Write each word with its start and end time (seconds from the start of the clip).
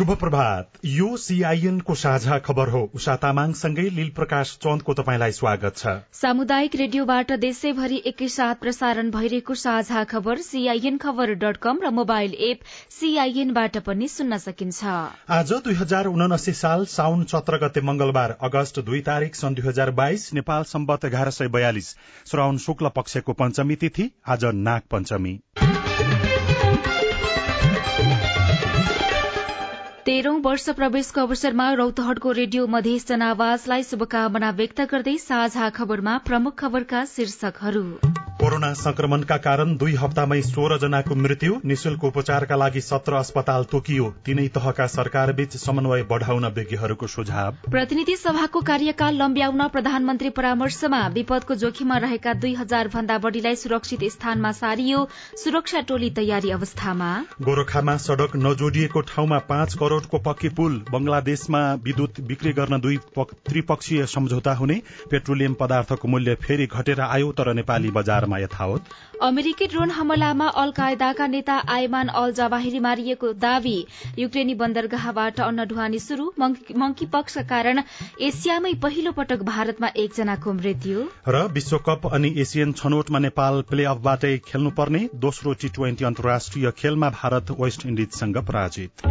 शुभ 0.00 0.10
प्रभात 0.16 0.78
यो 0.86 1.16
सीआईएनको 1.16 1.94
साझा 1.94 2.38
खबर 2.38 2.68
हो। 2.68 2.80
उषा 2.94 3.14
तामाङसँगै 3.16 3.82
लील 3.88 4.08
प्रकाश 4.10 4.52
चन्दको 4.56 4.92
तपाईँलाई 4.94 5.32
स्वागत 5.32 5.76
छ। 5.76 5.92
सामुदायिक 6.12 6.76
रेडियोबाट 6.76 7.32
देशैभरि 7.40 8.00
एकैसाथ 8.06 8.54
प्रसारण 8.62 9.10
भइरहेको 9.10 9.54
साझा 9.54 10.04
खबर 10.04 10.38
सीआईएन 10.38 10.96
खबर 10.96 11.32
डट 11.42 11.56
कम 11.56 11.80
र 11.84 11.90
मोबाइल 11.90 12.34
एप 12.48 12.64
सीआईएनबाट 12.90 13.76
पनि 13.80 14.08
सुन्न 14.08 14.38
सकिन्छ। 14.38 14.94
आज 15.30 15.52
दुई 15.60 15.74
हजार 15.74 16.06
उनासी 16.06 16.52
साल 16.54 16.86
साउन 16.86 17.24
सत्र 17.34 17.58
गते 17.58 17.80
मंगलबार 17.82 18.36
अगस्त 18.42 18.80
दुई 18.80 19.00
तारीक 19.10 19.36
सन् 19.36 19.54
दुई 19.54 19.68
हजार 19.68 19.90
बाइस 20.00 20.32
नेपाल 20.34 20.64
सम्बत 20.72 21.04
एघार 21.04 21.30
सय 21.32 21.48
बयालिस। 21.50 21.92
श्रावण 22.26 22.56
शुक्ल 22.64 22.94
पक्षको 22.96 23.32
पञ्चमी 23.34 23.76
तिथि 23.76 24.10
आज 24.28 24.44
नाग 24.64 24.88
पञ्चमी 24.90 25.38
वर्ष 30.40 30.68
प्रवेशको 30.70 31.20
अवसरमा 31.20 31.72
रौतहटको 31.72 32.32
रेडियो 32.32 32.66
मधेस 32.66 33.06
जनावासलाई 33.08 33.82
शुभकामना 33.82 34.50
व्यक्त 34.50 34.80
गर्दै 34.92 35.16
साझा 35.18 35.68
खबरमा 35.70 36.16
प्रमुख 36.26 36.58
खबरका 36.58 37.04
शीर्षकहरू। 37.04 38.09
कोरोना 38.40 38.72
संक्रमणका 38.72 39.36
कारण 39.44 39.74
दुई 39.76 39.94
हप्तामै 40.00 40.40
सोह्र 40.42 40.76
जनाको 40.82 41.14
मृत्यु 41.14 41.56
निशुल्क 41.70 42.04
उपचारका 42.04 42.56
लागि 42.56 42.80
सत्र 42.80 43.14
अस्पताल 43.14 43.64
तोकियो। 43.72 44.04
तीनै 44.26 44.46
तहका 44.54 44.86
सरकारबीच 44.88 45.56
समन्वय 45.56 46.02
बढ़ाउन 46.12 46.46
विज्ञहरूको 46.56 47.06
सुझाव। 47.14 47.58
प्रतिनिधि 47.66 48.14
सभाको 48.16 48.60
कार्यकाल 48.70 49.20
लम्ब्याउन 49.22 49.66
प्रधानमन्त्री 49.74 50.30
परामर्शमा 50.38 51.00
विपदको 51.16 51.54
जोखिममा 51.64 51.98
रहेका 52.04 52.32
दुई 52.40 52.54
हजार 52.54 52.88
भन्दा 52.94 53.18
बढ़ीलाई 53.18 53.56
सुरक्षित 53.64 54.04
स्थानमा 54.16 54.52
सारियो 54.62 55.04
सुरक्षा 55.42 55.84
टोली 55.92 56.10
तयारी 56.20 56.50
अवस्थामा। 56.52 57.10
गोरखामा 57.42 57.96
सड़क 57.98 58.36
नजोडिएको 58.38 59.04
ठाउँमा 59.12 59.42
पाँच 59.52 59.76
करोड़को 59.84 60.22
पक्की 60.30 60.52
पुल 60.56 60.80
बंगलादेशमा 60.90 61.62
विद्युत 61.84 62.24
बिक्री 62.32 62.56
गर्न 62.62 62.80
दुई 62.80 62.96
त्रिपक्षीय 63.20 64.06
सम्झौता 64.08 64.54
हुने 64.54 64.80
पेट्रोलियम 65.10 65.60
पदार्थको 65.60 66.08
मूल्य 66.08 66.40
फेरि 66.40 66.70
घटेर 66.72 67.06
आयो 67.10 67.32
तर 67.36 67.54
नेपाली 67.54 67.96
बजारमा 68.00 68.28
यथावत। 68.38 68.82
अमेरिकी 69.22 69.66
ड्रोन 69.66 69.90
हमलामा 69.90 70.46
अल 70.56 70.70
कायदाका 70.72 71.26
नेता 71.26 71.56
आयमान 71.68 72.08
अल 72.20 72.32
जवाहिरी 72.32 72.78
मारिएको 72.80 73.32
दावी 73.40 73.74
युक्रेनी 74.18 74.54
बन्दरगाहबाट 74.54 75.40
अन्न 75.40 75.64
ढुवानी 75.66 75.98
शुरू 76.00 76.32
मंकी 76.38 77.06
पक्षका 77.06 77.42
कारण 77.50 77.82
एसियामै 78.20 78.72
पहिलो 78.82 79.12
पटक 79.12 79.42
भारतमा 79.44 79.88
एकजनाको 79.96 80.52
मृत्यु। 80.54 81.06
र 81.28 81.44
विश्वकप 81.52 82.06
अनि 82.12 82.34
एसियन 82.38 82.72
छनौटमा 82.74 83.18
नेपाल 83.20 83.62
प्ले 83.70 83.84
अफबाटै 83.86 84.34
खेल्नुपर्ने 84.46 85.02
दोस्रो 85.20 85.52
टी 85.60 85.68
ट्वेन्टी 85.70 86.04
अन्तर्राष्ट्रिय 86.04 86.70
खेलमा 86.78 87.10
भारत 87.12 87.56
वेस्ट 87.60 87.86
इण्डिजसँग 87.86 88.36
पराजित। 88.44 89.08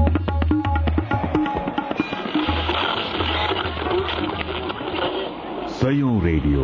रेडियो 6.22 6.64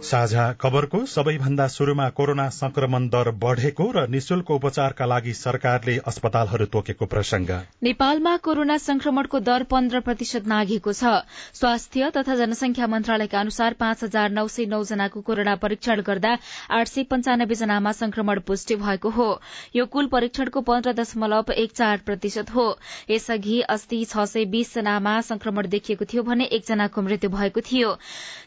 साझा 0.00 0.44
खबरको 0.60 0.98
सबैभन्दा 1.06 1.66
शुरूमा 1.68 2.08
कोरोना 2.10 2.48
संक्रमण 2.50 3.08
दर 3.08 3.30
बढ़ेको 3.36 3.84
र 3.92 4.04
निशुल्क 4.08 4.50
उपचारका 4.50 5.06
लागि 5.06 5.32
सरकारले 5.34 5.96
अस्पतालहरू 6.08 6.66
तोकेको 6.66 7.06
प्रसंग। 7.06 7.50
नेपालमा 7.82 8.36
कोरोना 8.38 8.76
संक्रमणको 8.80 9.40
दर 9.40 9.62
पन्ध्र 9.68 10.00
प्रतिशत 10.00 10.46
नाघेको 10.46 10.92
छ। 10.92 11.12
स्वास्थ्य 11.52 12.10
तथा 12.16 12.36
जनसंख्या 12.36 12.86
मन्त्रालयका 12.86 13.40
अनुसार 13.40 13.76
पाँच 13.76 14.04
हजार 14.04 14.30
नौ 14.30 14.46
सय 14.48 14.66
नौ 14.66 14.82
जनाको 14.84 15.20
कोरोना 15.20 15.54
परीक्षण 15.56 16.00
गर्दा 16.00 16.32
आठ 16.70 16.88
सय 16.88 17.04
पञ्चानब्बे 17.12 17.60
जनामा 17.60 17.92
संक्रमण 17.92 18.40
पुष्टि 18.48 18.76
भएको 18.76 19.10
हो। 19.10 19.28
यो 19.76 19.86
कुल 19.86 20.06
परीक्षणको 20.08 20.60
पन्ध्र 20.62 20.96
दशमलव 20.96 21.52
एक 21.58 21.76
चार 21.76 22.00
प्रतिशत 22.06 22.54
हो। 22.54 22.66
यसअघि 23.10 23.60
अस्ति 23.68 24.04
छ 24.06 24.24
सय 24.32 24.44
बीस 24.48 24.74
जनामा 24.74 25.20
संक्रमण 25.28 25.68
देखिएको 25.68 26.04
थियो 26.08 26.22
भने 26.24 26.48
एकजनाको 26.50 27.02
मृत्यु 27.02 27.30
भएको 27.30 27.60
थियो। 27.70 27.94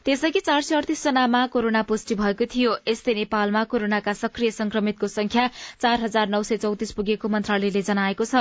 त्यसअघि 0.06 0.40
चार 0.40 0.62
सय 0.62 0.76
अडतिस 0.76 1.04
जनामा 1.04 1.46
कोरोना 1.48 1.82
पुष्टि 1.88 2.16
भएको 2.16 2.46
थियो। 2.52 2.72
यस्तै 2.88 3.14
नेपालमा 3.14 3.64
कोरोनाका 3.72 4.14
सक्रिय 4.14 4.52
संक्रमितको 4.52 5.08
संख्या 5.08 5.48
चार 5.82 6.02
हजार 6.02 6.28
नौ 6.28 6.42
सय 6.44 6.58
चौतिस 6.60 6.92
पुगेको 6.92 7.28
मन्त्रालयले 7.30 7.82
जनाएको 7.82 8.26
छ। 8.28 8.36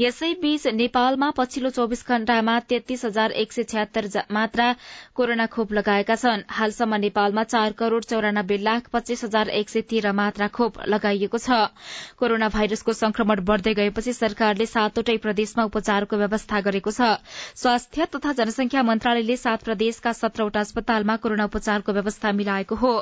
यसैबीच 0.00 0.66
नेपालमा 0.74 1.28
पछिल्लो 1.36 1.70
चौविस 1.70 2.04
घण्टामा 2.08 2.58
तेत्तीस 2.64 3.04
हजार 3.04 3.32
एक 3.36 3.52
सय 3.52 3.62
छ्यात्तर 3.64 4.08
मात्रा 4.32 4.68
कोरोना 5.14 5.46
खोप 5.46 5.72
लगाएका 5.72 6.16
छन्। 6.16 6.46
हालसम्म 6.48 6.94
नेपालमा 7.04 7.44
चार 7.52 7.72
करोड़ 7.76 8.02
चौरानब्बे 8.04 8.58
लाख 8.64 8.88
पच्चीस 8.88 9.24
हजार 9.24 9.52
एक 9.60 9.68
सय 9.68 9.84
तेह्र 9.84 10.12
मात्रा 10.14 10.48
खोप 10.56 10.80
लगाइएको 10.88 11.38
छ। 11.38 11.68
कोरोना 12.16 12.48
भाइरसको 12.48 12.92
संक्रमण 12.94 13.44
बढ़दै 13.44 13.74
गएपछि 13.74 14.12
सरकारले 14.14 14.66
सातवटै 14.72 15.16
प्रदेशमा 15.20 15.68
उपचारको 15.68 16.16
व्यवस्था 16.16 16.64
गरेको 16.64 16.96
छ। 16.96 17.12
स्वास्थ्य 17.60 18.08
तथा 18.16 18.32
जनसंख्या 18.40 18.82
मन्त्रालयले 18.82 19.36
सात 19.36 19.64
प्रदेशका 19.64 20.12
सत्रवटा 20.14 20.64
अस्पतालमा 20.94 21.16
कोरोना 21.18 21.44
उपचारको 21.44 21.92
व्यवस्था 21.92 22.32
मिलाएको 22.32 22.74
हो। 22.76 22.92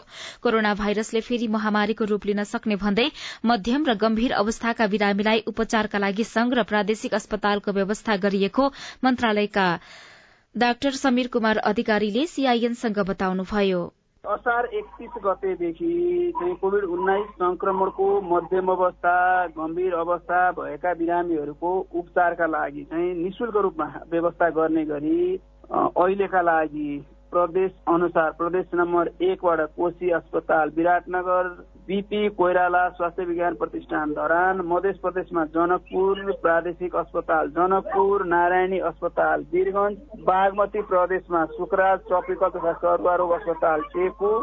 कोरोना 0.42 0.72
भाइरसले 0.74 1.20
फेरि 1.20 1.48
महामारीको 1.48 2.04
रूप 2.06 2.26
लिन 2.26 2.44
सक्ने 2.44 2.76
भन्दै 2.80 3.08
मध्यम 3.44 3.84
र 3.84 3.94
गम्भीर 4.00 4.32
अवस्थाका 4.34 4.86
बिरामीलाई 4.88 5.44
उपचारका 5.46 5.98
लागि 5.98 6.24
संघ 6.24 6.52
र 6.54 6.62
प्रादेशिक 6.64 7.14
अस्पतालको 7.14 7.72
व्यवस्था 7.72 8.16
गरिएको 8.24 8.72
मन्त्रालयका 9.04 9.68
डाक्टर 10.54 10.90
समीर 10.96 11.28
कुमार 11.28 11.56
अधिकारीले 11.68 12.26
सीआईएनसँग 12.26 12.98
बताउनुभयो। 13.08 13.82
असार 14.24 14.64
एकतिस 14.72 15.14
गतेदेखि 15.24 15.92
चाहिँ 16.32 16.54
कोभिड 16.56 16.84
उन्नाइस 16.96 17.30
संक्रमणको 17.36 18.08
मध्यम 18.24 18.68
अवस्था 18.70 19.14
गम्भीर 19.56 19.94
अवस्था 20.00 20.40
भएका 20.58 20.92
बिरामीहरूको 20.94 21.70
उपचारका 21.92 22.46
लागि 22.48 22.84
चाहिँ 22.90 23.14
निशुल्क 23.14 23.56
रूपमा 23.62 23.88
व्यवस्था 24.12 24.50
गर्ने 24.58 24.84
गरी 24.86 25.18
अहिलेका 25.72 26.40
लागि 26.42 26.90
प्रदेश 27.32 27.70
अनुसार 27.88 28.30
प्रदेश 28.38 28.64
नम्बर 28.74 29.08
एकबाट 29.22 29.60
कोशी 29.76 30.10
अस्पताल 30.12 30.70
विराटनगर 30.76 31.48
बीपी 31.86 32.28
कोइराला 32.36 32.82
स्वास्थ्य 32.90 33.24
विज्ञान 33.24 33.54
प्रतिष्ठान 33.54 34.12
धरान 34.12 34.60
मध्य 34.66 34.92
प्रदेशमा 35.02 35.44
जनकपुर 35.54 36.20
प्रादेशिक 36.42 36.96
अस्पताल 36.96 37.48
जनकपुर 37.52 38.24
नारायणी 38.26 38.78
अस्पताल 38.90 39.44
वीरगंज 39.52 39.96
बागमती 40.26 40.82
प्रदेशमा 40.90 41.44
सुकराज 41.52 41.98
ट्रपिकल 42.08 42.50
तथा 42.50 42.72
सरुवा 42.74 43.14
अस्पताल 43.36 43.80
टेकु 43.94 44.34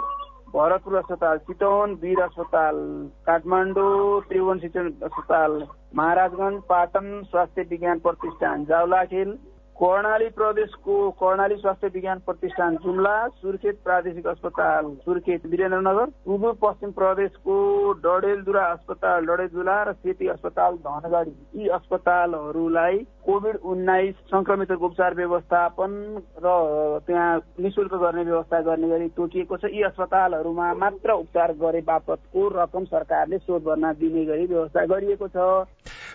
भरतपुर 0.53 0.95
अस्पताल 0.95 1.37
चितवन 1.45 1.93
वीर 2.01 2.21
अस्पताल 2.21 2.77
काठमाडौँ 3.25 4.21
त्रिभुवन 4.23 4.59
शिक्षण 4.59 4.89
अस्पताल 5.03 5.61
महाराजगंज 5.95 6.61
पाटन 6.69 7.21
स्वास्थ्य 7.23 7.67
विज्ञान 7.69 7.99
प्रतिष्ठान 7.99 8.65
जाउलाखेल 8.65 9.37
कर्णाली 9.79 10.27
प्रदेशको 10.35 10.95
कर्णाली 11.19 11.55
स्वास्थ्य 11.55 11.87
विज्ञान 11.87 12.19
प्रतिष्ठान 12.25 12.75
जुम्ला 12.83 13.15
सुर्खेत 13.27 13.77
प्रादेशिक 13.83 14.25
अस्पताल 14.27 14.87
सुर्खेत 15.05 15.45
वीरेन्द्रनगर 15.45 16.09
सुदूर 16.25 16.53
पश्चिम 16.61 16.91
प्रदेशको 16.91 17.55
डडेलधुरा 18.03 18.63
अस्पताल 18.71 19.25
डडेलधुरा 19.25 19.77
र 19.83 19.93
सेती 19.93 20.27
अस्पताल 20.27 20.75
धनगढी। 20.87 21.61
यी 21.61 21.67
अस्पतालहरूलाई 21.77 22.97
कोभिड 23.25 23.55
उन्नाइस 23.71 24.15
संक्रमितहरूको 24.27 24.85
उपचार 24.85 25.15
व्यवस्थापन 25.15 25.95
र 26.43 26.99
त्यहाँ 27.07 27.37
निशुल्क 27.61 27.93
गर्ने 28.03 28.23
व्यवस्था 28.23 28.61
गर्ने 28.61 28.89
गरी 28.89 29.07
तोकिएको 29.15 29.57
छ। 29.57 29.71
यी 29.71 29.83
अस्पतालहरूमा 29.83 30.73
मात्र 30.75 31.17
उपचार 31.23 31.53
गरे 31.63 31.81
बापतको 31.87 32.47
रकम 32.57 32.83
सरकारले 32.91 33.37
शोध 33.39 33.63
भर्ना 33.63 33.93
दिने 33.95 34.25
गरी 34.25 34.45
व्यवस्था 34.45 34.85
गरिएको 34.91 35.27
छ। 35.27 35.47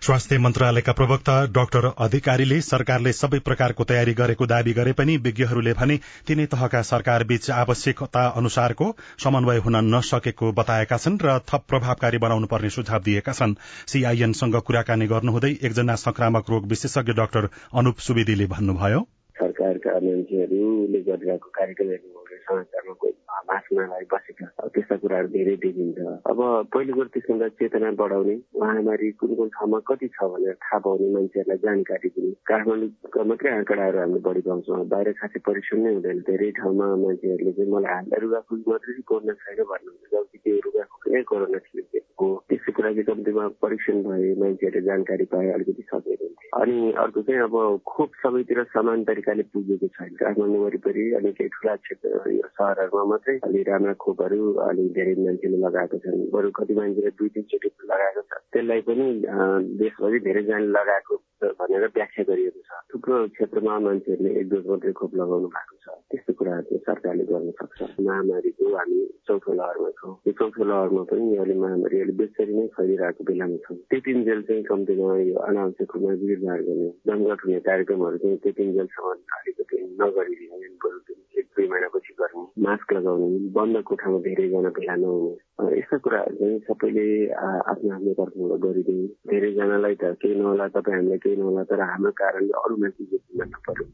स्वास्थ्य 0.04 0.38
मन्त्रालयका 0.38 0.92
प्रवक्ता 0.92 1.34
डाक्टर 1.54 1.84
अधिकारीले 1.98 2.60
सरकारले 2.62 3.12
सबै 3.14 3.38
प्रकारको 3.54 3.84
तयारी 3.86 4.12
गरेको 4.14 4.46
दावी 4.46 4.72
गरे 4.72 4.92
पनि 4.98 5.16
विज्ञहरूले 5.24 5.72
भने 5.74 5.96
तिनै 6.26 6.46
तहका 6.52 6.80
सरकार 6.82 7.24
बीच 7.24 7.50
आवश्यकता 7.56 8.22
अनुसारको 8.36 8.86
समन्वय 9.24 9.58
हुन 9.66 9.76
नसकेको 9.94 10.52
बताएका 10.52 10.96
छन् 10.98 11.18
र 11.22 11.38
थप 11.46 11.62
प्रभावकारी 11.68 12.18
बनाउनु 12.18 12.46
पर्ने 12.46 12.70
सुझाव 12.70 13.02
दिएका 13.04 13.32
छन्। 13.32 13.54
सीआईएनसँग 13.86 14.56
कुराकानी 14.66 15.06
गर्नुहुँदै 15.06 15.52
एकजना 15.62 15.94
संक्रामक 16.02 16.50
रोग 16.50 16.66
विशेषज्ञ 16.66 17.12
डाक्टर 17.14 17.48
अनुप 17.74 18.06
सुवेदीले 18.06 18.46
भन्नुभयो। 18.48 19.00
सरकारका 19.36 19.94
मान्छेहरूले 20.00 21.00
गरिरहेको 21.08 21.48
कार्यक्रमहरू 21.54 22.23
समाचारमा 22.48 22.94
कोही 23.02 23.12
भाषणलाई 23.48 24.04
बसेका 24.12 24.46
त्यस्ता 24.74 24.96
कुराहरू 25.02 25.28
धेरै 25.34 25.56
देखिन्छ। 25.64 25.98
अब 26.30 26.38
पहिलो 26.74 26.92
कुरो 26.94 27.08
त्यसभन्दा 27.14 27.48
चेतना 27.60 27.90
बढाउने 28.00 28.36
महामारी 28.60 29.10
कुन 29.20 29.34
कुन 29.38 29.48
ठाउँमा 29.56 29.78
कति 29.88 30.08
छ 30.14 30.28
भनेर 30.32 30.54
थाहा 30.64 30.78
पाउने 30.84 31.08
मान्छेहरूलाई 31.14 31.58
जानकारी 31.64 32.08
दिने 32.14 32.32
काठमाडौँका 32.48 33.24
मात्रै 33.30 33.50
आँकडाहरू 33.58 33.98
हामीले 33.98 34.20
बढी 34.28 34.40
पाउँछौँ 34.48 34.84
बाहिर 34.94 35.12
खासै 35.20 35.40
परीक्षण 35.48 35.78
नै 35.84 35.92
हुँदैन। 35.94 36.18
धेरै 36.30 36.50
ठाउँमा 36.60 36.86
मान्छेहरूले 37.04 37.52
चाहिँ 37.52 37.70
मलाई 37.74 37.92
हाल्दा 37.94 38.16
रुगाखोकी 38.24 38.64
मात्रै 38.70 39.02
कोरोना 39.10 39.34
छैन 39.44 39.60
भन्नुहुन्छ। 39.72 40.12
जबकि 40.14 40.38
त्यो 40.44 40.56
रुगाखोकी 40.66 41.08
नै 41.14 41.22
कोरोना 41.30 41.58
हो 42.14 42.26
त्यसै 42.48 42.72
कुरा 42.72 42.90
चाहिँ 42.94 43.04
कम्तीमा 43.04 43.44
परीक्षण 43.62 43.96
भए 44.06 44.28
मान्छेहरूले 44.40 44.86
जानकारी 44.86 45.24
पाए 45.32 45.48
अलिकति 45.54 45.82
सजिलो 45.90 46.26
अनि 46.54 46.76
अर्को 47.02 47.22
चाहिँ 47.26 47.40
अब 47.42 47.54
खोप 47.90 48.10
सबैतिर 48.22 48.62
समान 48.70 49.02
तरिकाले 49.04 49.42
पुगेको 49.50 49.86
छैन। 49.98 50.14
काठमाडौँ 50.22 50.62
वरिपरि 50.64 51.04
अनि 51.18 51.32
केही 51.34 51.50
ठुला 51.54 51.74
क्षेत्र 51.82 52.08
सहरहरूमा 52.56 53.04
मात्रै 53.12 53.36
अलि 53.48 53.60
राम्रा 53.68 53.94
खोपहरू 54.04 54.52
अलिक 54.68 54.88
धेरै 54.96 55.14
मान्छेले 55.24 55.58
लगाएको 55.66 55.96
छन्। 56.04 56.24
बरु 56.34 56.50
कति 56.58 56.74
मान्छेले 56.74 57.10
दुई 57.18 57.28
तिनचोटि 57.34 57.68
लगाएको 57.92 58.22
छ। 58.28 58.32
त्यसलाई 58.52 58.80
पनि 58.88 59.06
देशभरि 59.80 60.18
धेरैजनाले 60.26 60.70
लगाएको 60.78 61.14
भनेर 61.60 61.84
व्याख्या 61.94 62.24
गरिएको 62.28 62.60
छ। 62.68 62.70
थुप्रो 62.92 63.16
क्षेत्रमा 63.34 63.78
मान्छेहरूले 63.86 64.30
एक 64.40 64.46
डोज 64.48 64.64
मात्रै 64.70 64.92
खोप 64.98 65.12
लगाउनु 65.20 65.48
भएको 65.54 65.76
छ। 65.84 65.86
त्यस्तो 66.10 66.32
कुराहरू 66.38 66.64
चाहिँ 66.64 66.82
सरकारले 66.88 67.24
गर्न 67.30 67.50
सक्छ। 67.60 67.78
महामारीको 68.00 68.64
हामी 68.76 69.00
चौथो 69.28 69.52
लहरमा 69.60 69.90
छौँ। 69.98 70.12
यो 70.26 70.32
चौथो 70.40 70.62
लहरमा 70.64 71.02
पनि 71.10 71.36
अहिले 71.36 71.54
महामारी 71.64 71.96
अहिले 72.00 72.14
बेसरी 72.20 72.52
नै 72.54 72.66
फैलिरहेको 72.76 73.22
बेलामा 73.24 73.58
छौँ। 73.64 73.76
त्यतिन्जेल 73.90 74.40
चाहिँ 74.48 74.62
कम्तीमा 74.70 75.10
यो 75.28 75.36
अनावश्यक 75.48 75.90
रूपमा 75.94 76.14
भिडभाड 76.24 76.60
गर्ने 76.68 76.88
जमघट 77.08 77.38
हुने 77.44 77.60
कार्यक्रमहरू 77.68 78.16
चाहिँ 78.24 78.38
त्यतिन्जेलसम्म 78.44 79.12
अलिकति 79.38 79.76
नगरिदिने 80.00 80.68
बरु 80.84 80.98
दुई 81.56 81.66
महिनापछि 81.68 82.12
गर्ने 82.20 82.44
मास्क 82.66 82.92
लगाउने 82.92 83.38
बन्द 83.56 83.82
कोठामा 83.88 84.18
धेरैजना 84.26 84.70
भेला 84.78 84.94
नहुने 85.02 85.78
यस्ता 85.78 85.96
कुराहरू 86.04 86.36
चाहिँ 86.38 86.58
सबैले 86.68 87.06
आफ्नो 87.72 87.94
आफ्नो 87.96 88.12
तर्फबाट 88.20 88.60
गरिदिने। 88.64 89.06
धेरैजनालाई 89.32 89.94
त 90.02 90.14
केही 90.22 90.34
नहोला 90.40 90.68
तपाईँ 90.78 90.96
हामीलाई 90.96 91.18
केही 91.26 91.36
नहोला 91.36 91.62
तर 91.70 91.80
हाम्रो 91.90 92.10
कारणले 92.22 92.58
अरू 92.62 92.76
मान्छे 92.82 93.04
जोखिममा 93.04 93.44
नपर्यो 93.44 93.92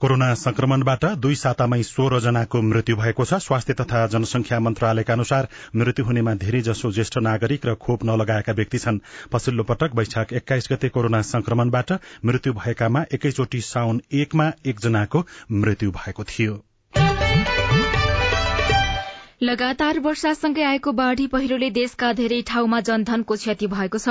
कोरोना 0.00 0.26
संक्रमणबाट 0.34 1.04
दुई 1.24 1.34
सातामै 1.34 1.82
सोह्र 1.82 2.18
जनाको 2.20 2.60
मृत्यु 2.62 2.96
भएको 2.96 3.24
छ। 3.24 3.38
स्वास्थ्य 3.44 3.74
तथा 3.74 4.06
जनसंख्या 4.14 4.58
मन्त्रालयका 4.60 5.12
अनुसार 5.12 5.48
मृत्यु 5.76 6.04
हुनेमा 6.04 6.34
धेरै 6.42 6.60
जसो 6.68 6.92
ज्येष्ठ 6.92 7.18
नागरिक 7.28 7.66
र 7.66 7.74
खोप 7.80 8.04
नलगाएका 8.04 8.52
व्यक्ति 8.52 8.78
छन्। 8.78 9.00
पछिल्लो 9.32 9.64
पटक 9.64 9.96
वैशाख 9.96 10.32
एक्काइस 10.34 10.68
गते 10.72 10.88
कोरोना 10.92 11.22
संक्रमणबाट 11.32 11.96
मृत्यु 12.24 12.52
भएकामा 12.60 13.04
एकैचोटि 13.14 13.60
साउन 13.72 14.00
एकमा 14.14 14.52
एकजनाको 14.66 15.26
मृत्यु 15.56 15.90
भएको 15.98 16.24
थियो। 16.26 16.65
लगातार 19.40 19.98
वर्षासँगै 20.00 20.62
आएको 20.64 20.92
बाढ़ी 20.92 21.26
पहिरोले 21.28 21.68
देशका 21.70 22.12
धेरै 22.18 22.40
ठाउँमा 22.42 22.78
जनधनको 22.80 23.34
क्षति 23.36 23.66
भएको 23.68 23.98
छ। 23.98 24.08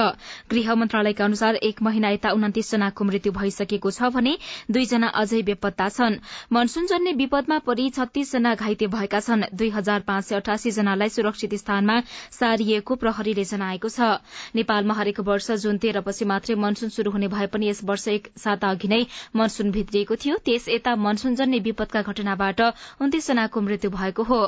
गृह 0.49 0.75
मन्त्रालयका 0.75 1.25
अनुसार 1.25 1.55
एक 1.65 1.81
महिना 1.81 2.09
यता 2.09 2.29
उन्तिस 2.31 2.69
जनाको 2.71 3.03
मृत्यु 3.03 3.31
भइसकेको 3.33 3.91
छ 3.91 4.09
भने 4.13 4.33
दुईजना 4.69 5.07
अझै 5.17 5.41
बेपत्ता 5.41 5.87
छन्। 5.89 6.17
मनसूनजन्य 6.53 7.13
विपदमा 7.13 7.57
परि 7.65 7.89
छत्तीस 7.89 8.31
जना 8.31 8.53
घाइते 8.53 8.87
भएका 8.87 9.19
छन्। 9.19 9.43
दुई 9.49 9.69
हजार 9.71 10.05
पाँच 10.05 10.25
सय 10.25 10.35
अठासी 10.35 10.71
जनालाई 10.71 11.09
सुरक्षित 11.09 11.55
स्थानमा 11.55 11.97
सारिएको 12.37 12.95
प्रहरीले 12.95 13.43
जनाएको 13.45 13.89
छ। 13.89 14.21
नेपालमा 14.53 14.93
हरेक 14.93 15.19
वर्ष 15.25 15.51
जुन 15.65 15.81
तेह्रपछि 15.81 16.25
मात्रै 16.25 16.55
मनसून 16.61 16.89
शुरू 16.91 17.11
हुने 17.11 17.31
भए 17.33 17.49
पनि 17.49 17.69
यस 17.69 17.81
वर्ष 17.83 18.07
एक 18.13 18.29
साता 18.37 18.69
अघि 18.69 18.87
नै 18.87 19.01
मनसून 19.33 19.71
भित्रिएको 19.73 20.21
थियो। 20.21 20.37
त्यस 20.45 20.69
यता 20.69 20.95
मनसूनजन्य 21.01 21.65
विपदका 21.65 22.05
घटनाबाट 22.05 22.61
उन्तिस 23.01 23.27
जनाको 23.27 23.61
मृत्यु 23.61 23.89
भएको 23.89 24.23
हो। 24.23 24.41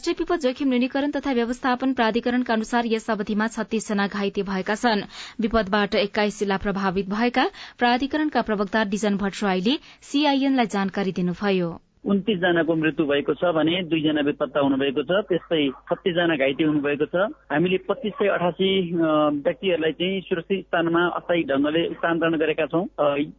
राष्ट्रिय 0.00 0.14
विपद 0.18 0.40
जोखिम 0.40 0.68
न्यूनीकरण 0.68 1.10
तथा 1.14 1.32
व्यवस्थापन 1.38 1.92
प्राधिकरणका 1.94 2.54
अनुसार 2.54 2.86
यस 2.88 3.08
अवधिमा 3.10 3.48
छत्तीसजना 3.56 4.06
घाइते 4.08 4.42
भएका 4.42 4.74
छन्। 4.74 5.02
विपदबाट 5.40 5.94
एक्काइस 5.96 6.38
जिल्ला 6.38 6.56
प्रभावित 6.64 7.08
भएका 7.10 7.44
प्राधिकरणका 7.78 8.42
प्रवक्ता 8.48 8.84
डिजन 8.94 9.16
भट्टराईले 9.24 9.78
सीआईएनलाई 10.12 10.72
जानकारी 10.76 11.12
दिनुभयो। 11.20 11.70
उन्तिस 12.04 12.38
जनाको 12.40 12.74
मृत्यु 12.74 13.04
भएको 13.06 13.34
छ 13.36 13.52
भने 13.52 13.82
दुईजना 13.88 14.22
बेपत्ता 14.24 14.60
हुनुभएको 14.60 15.02
छ। 15.04 15.20
त्यस्तै 15.28 15.60
छत्तिसजना 15.88 16.36
घाइते 16.36 16.64
हुनुभएको 16.64 17.06
छ। 17.12 17.28
हामीले 17.52 17.78
पच्चिस 17.88 18.12
सय 18.18 18.28
अठासी 18.36 18.70
व्यक्तिहरूलाई 18.96 19.92
चाहिँ 20.00 20.20
सुरक्षित 20.28 20.64
स्थानमा 20.64 21.02
अस्थायी 21.20 21.42
ढङ्गले 21.50 21.82
स्थानान्तरण 21.92 22.36
गरेका 22.40 22.66
छौँ। 22.72 22.84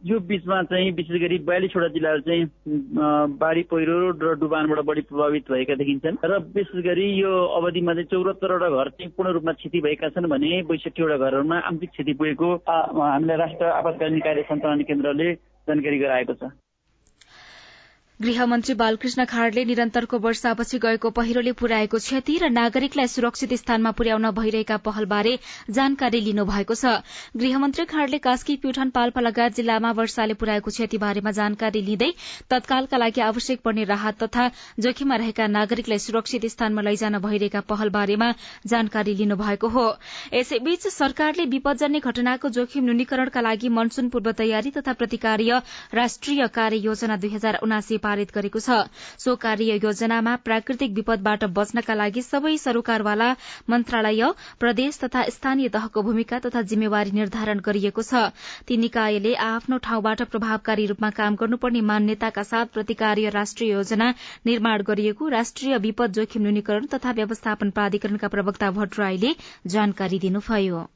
यो 0.06 0.18
बिचमा 0.30 0.62
चाहिँ 0.70 0.90
विशेष 0.94 1.20
गरी 1.22 1.38
बयालिसवटा 1.42 1.88
जिल्लाहरू 1.96 2.22
चाहिँ 2.22 2.44
बाढी 3.42 3.62
पहिरो 3.66 3.98
र 4.22 4.34
डुबानबाट 4.40 4.80
बढी 4.86 5.02
प्रभावित 5.10 5.50
भएका 5.50 5.74
देखिन्छन्। 5.82 6.22
र 6.22 6.38
विशेष 6.54 6.84
गरी 6.86 7.06
यो 7.18 7.32
अवधिमा 7.58 7.92
चाहिँ 7.94 8.10
चौरात्तरवटा 8.14 8.68
घर 8.70 8.88
चाहिँ 8.94 9.12
पूर्ण 9.16 9.30
रूपमा 9.36 9.52
क्षति 9.58 9.80
भएका 9.82 10.08
छन् 10.14 10.30
भने 10.30 10.62
बैसठीवटा 10.70 11.16
घरहरूमा 11.18 11.58
आंशिक 11.66 11.90
क्षति 11.90 12.12
पुगेको 12.14 12.48
हामीलाई 12.70 13.36
राष्ट्र 13.36 13.64
आपतकालीन 13.78 14.20
कार्य 14.22 14.42
सञ्चालन 14.48 14.82
केन्द्रले 14.86 15.32
जानकारी 15.68 15.98
गराएको 15.98 16.34
छ। 16.34 16.54
गृहमन्त्री 18.22 18.74
बालकृष्ण 18.80 19.24
खाड़ले 19.24 19.64
निरन्तरको 19.64 20.18
वर्षापछि 20.24 20.78
गएको 20.78 21.10
पहिरोले 21.10 21.52
पुर्याएको 21.60 21.98
क्षति 21.98 22.34
र 22.42 22.48
नागरिकलाई 22.50 23.06
सुरक्षित 23.08 23.54
स्थानमा 23.60 23.90
पुर्याउन 23.98 24.30
भइरहेका 24.36 24.76
पहलबारे 24.84 25.32
जानकारी 25.70 26.20
लिनुभएको 26.26 26.74
छ। 26.74 26.92
गृहमन्त्री 27.36 27.84
खाड़ले 27.92 28.18
कास्की 28.26 28.56
प्युठान 28.62 28.90
पाल्पा 28.90 29.20
लगायत 29.20 29.56
जिल्लामा 29.56 29.90
वर्षाले 30.00 30.34
पुर्याएको 30.42 30.70
क्षति 30.70 30.98
बारेमा 31.04 31.30
जानकारी 31.32 31.82
लिँदै 31.82 32.10
तत्कालका 32.50 32.96
लागि 32.96 33.20
आवश्यक 33.22 33.60
पर्ने 33.64 33.84
राहत 33.90 34.22
तथा 34.22 34.46
जोखिममा 34.86 35.16
रहेका 35.24 35.46
नागरिकलाई 35.56 35.98
सुरक्षित 36.06 36.46
स्थानमा 36.54 36.86
लैजान 36.90 37.18
भइरहेका 37.26 37.64
पहल 37.72 37.90
बारेमा 37.98 38.30
जानकारी 38.66 39.14
लिनुभएको 39.22 39.72
हो। 39.74 39.86
यसैबीच 40.34 40.86
सरकारले 40.94 41.48
विपदजन्य 41.56 42.04
घटनाको 42.04 42.54
जोखिम 42.60 42.84
न्यूनीकरणका 42.84 43.40
लागि 43.40 43.74
मनसून 43.80 44.14
पूर्व 44.14 44.32
तयारी 44.44 44.70
तथा 44.78 44.92
प्रतिकार्य 45.02 45.60
राष्ट्रिय 45.94 46.46
कार्य 46.54 46.82
योजना 46.86 47.16
दुई 47.18 47.34
हजार 47.34 47.60
उनासी 47.62 47.98
पारित 48.12 48.34
गरेको 48.34 48.60
छ। 48.60 48.78
सो 49.18 49.36
कार्य 49.42 49.80
योजनामा 49.82 50.36
प्राकृतिक 50.44 50.94
विपदबाट 50.94 51.44
बच्नका 51.54 51.94
लागि 51.96 52.22
सबै 52.22 52.56
सरोकारवाला 52.60 53.28
मन्त्रालय 53.70 54.30
प्रदेश 54.60 54.98
तथा 55.00 55.22
स्थानीय 55.32 55.68
तहको 55.72 56.02
भूमिका 56.04 56.38
तथा 56.44 56.62
जिम्मेवारी 56.68 57.10
निर्धारण 57.14 57.60
गरिएको 57.64 58.02
छ। 58.04 58.24
ती 58.68 58.76
निकायले 58.78 59.34
आफ्नो 59.44 59.78
ठाउँबाट 59.82 60.22
प्रभावकारी 60.32 60.86
रूपमा 60.86 61.10
काम 61.16 61.36
गर्नुपर्ने 61.40 61.80
मान्यताका 61.88 62.42
साथ 62.44 62.74
प्रतिकार्य 62.74 63.28
राष्ट्रिय 63.32 63.72
योजना 63.72 64.12
निर्माण 64.46 64.82
गरिएको 64.84 65.28
राष्ट्रिय 65.30 65.78
विपद 65.80 66.12
जोखिम 66.12 66.42
न्यूनीकरण 66.42 66.86
तथा 66.94 67.16
व्यवस्थापन 67.20 67.70
प्राधिकरणका 67.72 68.28
प्रवक्ता 68.28 68.70
भट्टराईले 68.72 69.34
जानकारी 69.68 70.18
दिनुभयो। 70.18 70.86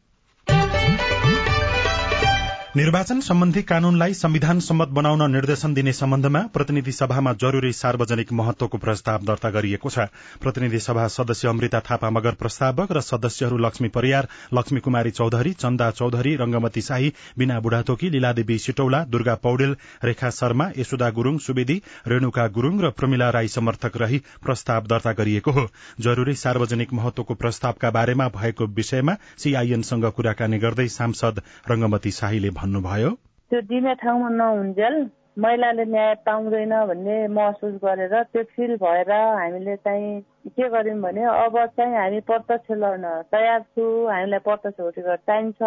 निर्वाचन 2.76 3.20
सम्बन्धी 3.20 3.60
कानूनलाई 3.62 4.14
संविधान 4.14 4.58
सम्मत 4.60 4.88
बनाउन 4.96 5.22
निर्देशन 5.32 5.74
दिने 5.74 5.92
सम्बन्धमा 5.92 6.40
प्रतिनिधि 6.54 6.92
सभामा 6.92 7.32
जरूरी 7.42 7.72
सार्वजनिक 7.72 8.32
महत्वको 8.32 8.78
प्रस्ताव 8.78 9.22
दर्ता 9.24 9.50
गरिएको 9.50 9.90
छ। 9.90 10.04
प्रतिनिधि 10.42 10.78
सभा 10.86 11.06
सदस्य 11.08 11.48
अमृता 11.48 11.80
थापा 11.86 12.10
मगर 12.16 12.34
प्रस्तावक 12.42 12.92
र 12.92 13.00
सदस्यहरू 13.02 13.58
लक्ष्मी 13.58 13.88
परियार 13.94 14.28
लक्ष्मी 14.54 14.80
कुमारी 14.80 15.10
चौधरी 15.10 15.52
चन्दा 15.54 15.90
चौधरी 15.92 16.34
रंगमती 16.36 16.80
शाही 16.82 17.12
बिना 17.38 17.58
बुढाथोकी 17.60 18.10
लीलादेवी 18.10 18.58
सिटौला 18.58 19.02
दुर्गा 19.08 19.34
पौडेल 19.46 19.72
रेखा 20.04 20.30
शर्मा 20.40 20.68
यशोदा 20.78 21.10
गुरूङ 21.20 21.38
सुवेदी 21.46 21.78
रेणुका 22.06 22.46
गुरूङ 22.58 22.80
र 22.80 22.90
प्रमिला 22.92 23.30
राई 23.38 23.48
समर्थक 23.56 23.96
रही 23.96 24.20
प्रस्ताव 24.44 24.92
दर्ता 24.92 25.12
गरिएको 25.22 25.56
हो। 25.60 25.66
जरूरी 26.00 26.34
सार्वजनिक 26.34 26.92
महत्वको 26.92 27.34
प्रस्तावका 27.36 27.90
बारेमा 27.96 28.28
भएको 28.36 28.70
विषयमा 28.76 29.16
सीआईएनसँग 29.38 30.12
कुराकानी 30.12 30.58
गर्दै 30.58 30.88
सांसद 30.98 31.42
रंगमती 31.70 32.16
शाहीले 32.20 32.54
भन्नुभयो। 32.66 33.10
त्यो 33.50 33.60
दिने 33.70 33.94
ठाउँमा 34.02 34.28
नहुन्जेल 34.34 35.06
महिलाले 35.38 35.84
न्याय 35.84 36.14
पाउँदैन 36.26 36.72
भन्ने 36.88 37.16
महसुस 37.28 37.74
गरेर 37.84 38.14
त्यो 38.32 38.42
फिल 38.56 38.74
भएर 38.80 39.10
हामीले 39.12 39.76
चाहिँ 39.76 40.48
के 40.48 40.68
गर्यौँ 40.68 41.00
भने 41.00 41.22
अब 41.22 41.58
चाहिँ 41.76 41.94
हामी 41.94 42.20
प्रत्यक्ष 42.24 42.70
लड्न 42.72 43.06
तयार 43.28 43.60
छु 43.60 43.84
हामीलाई 44.08 44.38
प्रत्यक्ष 44.40 44.80
भोटिगर 44.80 45.16
चाहिन्छ। 45.28 45.60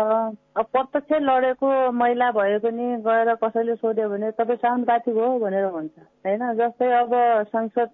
अब 0.57 0.65
प्रत्यक्ष 0.73 1.21
लडेको 1.21 1.69
महिला 1.93 2.31
भए 2.31 2.57
पनि 2.65 2.87
गएर 3.05 3.33
कसैले 3.43 3.75
सोध्यो 3.75 4.09
भने 4.09 4.31
तपाईँ 4.41 4.57
समानुपातिक 4.57 5.15
हो? 5.15 5.27
भनेर 5.39 5.67
भन्छ। 5.69 5.95
होइन? 6.25 6.41
जस्तै 6.57 6.91
अब 6.99 7.13
संसद 7.53 7.89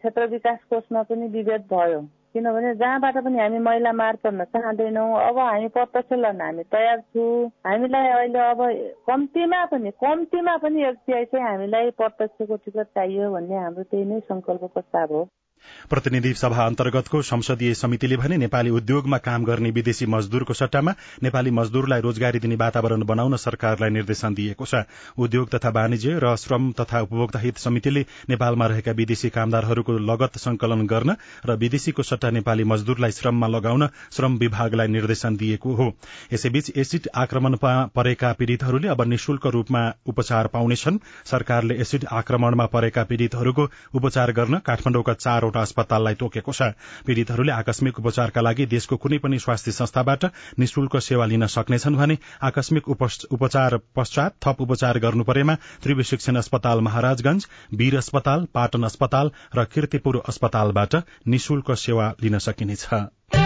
क्षेत्र 0.00 0.26
विकास 0.26 0.58
कोषमा 0.70 1.02
पनि 1.02 1.28
विभेद 1.28 1.68
भयो। 1.70 2.00
किनभने 2.34 2.74
जहाँबाट 2.74 3.16
पनि 3.24 3.38
हामी 3.38 3.58
महिला 3.62 3.92
मार 3.92 4.16
पर्न 4.22 4.44
चाहँदैनौँ। 4.44 5.06
अब 5.22 5.38
हामी 5.38 5.68
प्रत्यक्ष 5.76 6.12
लड्न 6.12 6.40
हामी 6.40 6.62
तयार 6.74 7.00
छु। 7.00 7.24
हामीलाई 7.66 8.08
अहिले 8.10 8.38
अब 8.50 8.60
कम्तीमा 9.06 9.64
पनि 9.70 9.90
कम्तीमा 10.02 10.56
पनि 10.64 10.82
एफसिआई 10.88 11.24
चाहिँ 11.24 11.46
हामीलाई 11.46 11.90
प्रत्यक्षको 11.94 12.56
टिकट 12.56 12.86
चाहियो 12.98 13.30
भन्ने 13.32 13.56
हाम्रो 13.56 13.82
त्यही 13.86 14.04
नै 14.04 14.20
संकल्प 14.26 14.64
प्रस्ताव 14.74 15.14
हो। 15.14 15.22
प्रतिनिधि 15.90 16.32
सभा 16.34 16.64
अन्तर्गतको 16.66 17.20
संसदीय 17.22 17.74
समितिले 17.74 18.16
भने 18.16 18.36
नेपाली 18.36 18.70
उद्योगमा 18.72 19.18
काम 19.20 19.44
गर्ने 19.44 19.70
विदेशी 19.70 20.06
मजदूरको 20.06 20.54
सट्टामा 20.54 20.94
नेपाली 21.22 21.50
मजदूरलाई 21.50 22.00
रोजगारी 22.00 22.38
दिने 22.38 22.56
वातावरण 22.56 23.02
बनाउन 23.04 23.36
सरकारलाई 23.36 23.90
निर्देशन 23.90 24.34
दिएको 24.34 24.64
छ। 24.64 24.82
उद्योग 25.18 25.48
तथा 25.50 25.68
वाणिज्य 25.70 26.18
र 26.18 26.34
श्रम 26.36 26.70
तथा 26.72 27.00
उपभोक्ता 27.00 27.38
हित 27.38 27.58
समितिले 27.58 28.04
नेपालमा 28.28 28.66
रहेका 28.66 28.92
विदेशी 28.92 29.28
कामदारहरूको 29.30 29.98
लगत 30.04 30.38
संकलन 30.38 30.86
गर्न 30.86 31.16
र 31.46 31.56
विदेशीको 31.56 32.02
सट्टा 32.02 32.30
नेपाली 32.30 32.64
मजदूरलाई 32.64 33.12
श्रममा 33.12 33.46
लगाउन 33.48 33.88
श्रम 34.12 34.36
विभागलाई 34.38 34.88
निर्देशन 34.88 35.36
दिएको 35.36 35.74
हो। 35.74 35.92
यसैबीच 36.32 36.72
एसिड 36.76 37.08
आक्रमणमा 37.16 37.74
परेका 37.94 38.32
पीड़ितहरूले 38.32 38.88
अब 38.88 39.02
निशुल्क 39.08 39.46
रूपमा 39.48 39.82
उपचार 40.06 40.46
पाउनेछन्। 40.48 40.98
सरकारले 41.24 41.74
एसिड 41.80 42.04
आक्रमणमा 42.12 42.66
परेका 42.66 43.04
पीड़ितहरूको 43.04 43.68
उपचार 43.94 44.32
गर्न 44.32 44.58
काठमाडौँका 44.66 45.12
चारवटा 45.14 45.53
चारवटा 45.54 45.62
अस्पताललाई 45.62 46.14
तोकेको 46.14 46.52
छ। 46.52 46.74
पीड़ितहरूले 47.06 47.52
आकस्मिक 47.54 47.98
उपचारका 47.98 48.40
लागि 48.40 48.66
देशको 48.66 48.96
कुनै 48.96 49.18
पनि 49.18 49.38
स्वास्थ्य 49.38 49.72
संस्थाबाट 49.72 50.24
निशुल्क 50.58 50.96
सेवा 50.98 51.26
लिन 51.26 51.46
सक्नेछन् 51.46 51.96
भने 51.96 52.18
आकस्मिक 52.42 52.88
उपचार 53.30 53.78
पश्चात 53.94 54.36
थप 54.42 54.60
उपचार 54.60 54.98
गर्नु 54.98 55.24
परेमा 55.24 55.54
त्रिवी 55.82 56.04
शिक्षण 56.04 56.36
अस्पताल 56.36 56.80
महाराजगंज 56.82 57.46
वीर 57.72 57.96
अस्पताल 57.96 58.46
पाटन 58.54 58.82
अस्पताल 58.84 59.30
र 59.54 59.64
किर्तिपुर 59.66 60.22
अस्पतालबाट 60.28 61.02
निशुल्क 61.28 61.72
सेवा 61.78 62.12
लिन 62.22 62.38
सकिनेछ। 62.40 63.43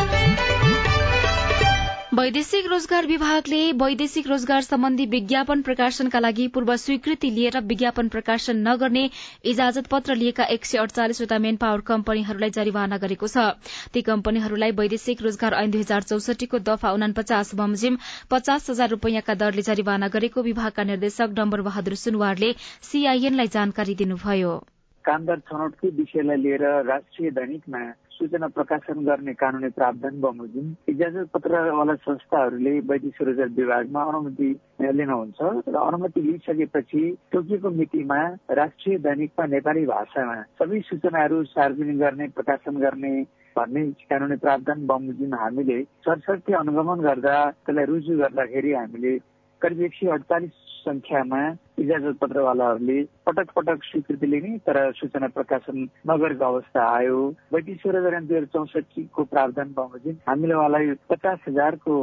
वैदेशिक 2.19 2.67
रोजगार 2.67 3.07
विभागले 3.07 3.59
वैदेशिक 3.81 4.27
रोजगार 4.29 4.63
सम्बन्धी 4.63 5.05
विज्ञापन 5.07 5.61
प्रकाशनका 5.63 6.19
लागि 6.19 6.47
पूर्व 6.55 6.75
स्वीकृति 6.77 7.29
लिएर 7.31 7.59
विज्ञापन 7.65 8.09
प्रकाशन 8.09 8.57
नगर्ने 8.69 9.05
इजाजत 9.45 9.87
पत्र 9.87 10.15
लिएका 10.15 10.45
एक 10.55 10.65
सय 10.65 10.79
अडचालिसवटा 10.79 11.39
मेन 11.39 11.57
पावर 11.57 11.81
कम्पनीहरूलाई 11.91 12.51
जरिवाना 12.57 12.99
गरेको 13.05 13.29
छ। 13.29 13.45
ती 13.93 14.03
कम्पनीहरूलाई 14.09 14.75
वैदेशिक 14.81 15.23
रोजगार 15.23 15.55
ऐन 15.55 15.71
दुई 15.71 15.81
हजार 15.81 16.09
चौसठीको 16.11 16.59
दफा 16.71 16.93
उनापचास 16.93 17.55
बमोजिम 17.55 17.99
पचास 18.31 18.69
हजार 18.71 18.91
रूपियाँका 18.91 19.39
दरले 19.45 19.67
जरिवाना 19.71 20.09
गरेको 20.11 20.43
विभागका 20.43 20.89
निर्देशक 20.91 21.39
डम्बर 21.39 21.63
बहादुर 21.71 22.01
सुनवारले 22.03 22.51
सीआईएनलाई 22.91 23.55
जानकारी 23.55 23.95
दिनुभयो। 23.95 24.59
कामदार 25.05 25.47
छनौटकै 25.47 25.95
विषयलाई 25.97 26.37
लिएर 26.43 26.69
राष्ट्रिय 26.87 27.31
दैनिकमा 27.33 27.87
सूचना 28.21 28.47
प्रकाशन 28.51 29.05
गर्ने 29.05 29.33
कानूनी 29.35 29.69
प्रावधान 29.71 30.21
बमोजिम 30.21 30.67
इजाजत 30.89 31.29
पत्रवाला 31.35 31.95
संस्थाहरूले 31.97 32.73
वैदेशिक 32.83 33.23
रोजगार 33.23 33.49
विभागमा 33.55 34.03
अनुमति 34.05 34.49
लिनुहुन्छ 34.93 35.41
र 35.69 35.77
अनुमति 35.79 36.21
लिइसकेपछि 36.21 37.03
तोकिएको 37.33 37.71
मितिमा 37.73 38.21
राष्ट्रिय 38.53 38.99
दैनिकमा 39.01 39.47
नेपाली 39.49 39.85
भाषामा 39.87 40.37
सबै 40.59 40.81
सूचनाहरू 40.85 41.43
सार्वजनिक 41.47 41.99
गर्ने 41.99 42.29
प्रकाशन 42.35 42.81
गर्ने 42.81 43.13
भन्ने 43.57 43.85
कानुनी 44.09 44.37
प्रावधान 44.39 44.87
बमोजिम 44.87 45.35
हामीले 45.37 45.83
सरसर्ती 46.05 46.53
अनुगमन 46.57 47.01
गर्दा 47.03 47.37
त्यसलाई 47.51 47.85
रुजु 47.87 48.17
गर्दाखेरि 48.19 48.73
हामीले 48.75 49.19
करिब 49.63 49.81
एक 49.83 49.95
सय 49.95 50.11
अडचालिस 50.13 50.68
संख्यामा 50.89 51.41
इजाजत 51.79 52.19
पत्रवालाहरूले 52.21 52.99
पटक 53.27 53.51
पटक 53.57 53.85
स्वीकृति 53.85 54.27
लिने 54.27 54.57
तर 54.67 54.77
सूचना 54.97 55.29
प्रकाशन 55.31 55.89
नगरेको 56.11 56.45
अवस्था 56.45 56.85
आयो। 56.97 57.19
वैदेशिक 57.55 57.95
रोजगार 57.95 58.23
दुई 58.23 58.37
हजार 58.37 58.51
चौसठीको 58.55 59.25
प्रावधान 59.33 59.73
बमोजिम 59.77 60.17
हामीले 60.29 60.55
उहाँलाई 60.55 60.95
पचास 61.11 61.39
हजारको 61.49 61.97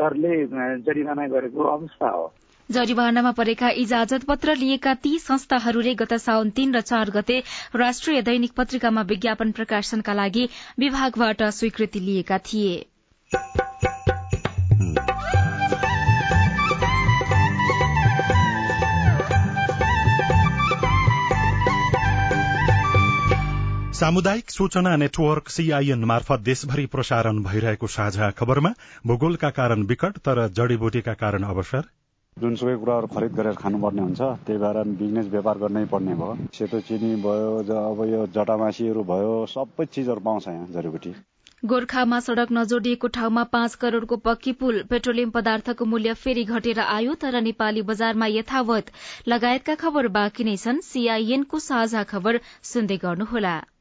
दरले 0.00 0.34
जरिवाना 0.86 1.26
गरेको 1.28 1.64
अवस्था 1.70 2.10
हो। 2.10 2.26
जरिवानामा 2.68 3.30
परेका 3.32 3.68
इजाजत 3.82 4.24
पत्र 4.28 4.54
लिएका 4.56 4.94
ती 5.04 5.12
संस्थाहरूले 5.18 5.94
गत 6.00 6.12
साउन 6.20 6.50
तीन 6.58 6.74
र 6.76 6.80
चार 6.82 7.10
गते 7.10 7.38
राष्ट्रिय 7.76 8.22
दैनिक 8.22 8.52
पत्रिकामा 8.56 9.02
विज्ञापन 9.08 9.52
प्रकाशनका 9.52 10.12
लागि 10.14 10.48
विभागबाट 10.78 11.42
स्वीकृति 11.54 12.00
लिएका 12.00 12.38
थिए। 12.44 12.76
सामुदायिक 23.98 24.50
सूचना 24.50 24.94
नेटवर्क 24.96 25.48
सीआईएन 25.50 26.04
मार्फत 26.04 26.40
देशभरि 26.40 26.84
प्रसारण 26.86 27.38
भइरहेको 27.42 27.86
साझा 27.86 28.28
खबरमा 28.38 28.70
भूगोलका 29.06 29.48
कारण 29.50 29.82
विकट 29.84 30.18
तर 30.26 30.40
जडीबुटीका 30.48 31.14
कारण 31.22 31.44
अवसर। 31.44 31.88
जुनसुकै 32.36 32.74
कुराहरू 32.76 33.06
खरिद 33.14 33.32
गरेर 33.34 33.54
खानुपर्ने 33.58 34.02
हुन्छ 34.02 34.20
त्यही 34.46 34.58
भएर 34.58 34.76
बिजनेस 35.00 35.26
व्यापार 35.32 35.58
गर्नै 35.58 35.82
पर्ने 35.92 36.14
भयो। 36.14 36.36
सेतो 36.54 36.80
चिनी 36.88 37.10
भयो 37.24 37.48
अब 37.78 38.02
यो 38.10 38.20
जटामासीहरू 38.36 39.02
भयो 39.08 39.32
सबै 39.54 39.86
चिजहरू 39.88 40.22
पाउँछ 40.28 40.46
यहाँ 40.48 40.68
जडीबुटी। 40.76 41.12
गोर्खामा 41.64 42.20
सड़क 42.26 42.54
नजोडिएको 42.58 43.10
ठाउँमा 43.16 43.44
पाँच 43.54 43.74
करोड़को 43.82 44.16
पक्की 44.28 44.52
पुल 44.60 44.78
पेट्रोलियम 44.92 45.30
पदार्थको 45.38 45.88
मूल्य 45.94 46.14
फेरि 46.20 46.44
घटेर 46.46 46.80
आयो 46.84 47.16
तर 47.24 47.40
नेपाली 47.48 47.82
बजारमा 47.90 48.30
यथावत 48.32 48.94
लगायतका 49.34 49.74
खबर 49.82 50.08
बाँकी 50.18 50.48
नै 50.50 50.56
छन्। 50.58 50.80
सीआईएनको 50.90 51.62
साझा 51.66 52.04
खबर 52.12 52.40
सुन्दै 52.70 53.00
गर्नुहोला। 53.06 53.56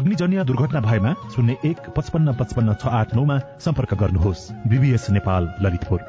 अग्निजन्य 0.00 0.44
दुर्घटना 0.44 0.80
भएमा 0.80 1.12
शून्य 1.34 1.56
एक 1.64 1.88
पचपन्न 1.96 2.32
पचपन्न 2.34 2.74
छ 2.74 2.92
आठ 2.98 3.14
नौमा 3.14 3.38
सम्पर्क 3.60 3.94
गर्नुहोस्। 4.00 4.44
बीबीएस 4.66 5.10
नेपाल 5.12 5.48
ललितपुर। 5.62 6.00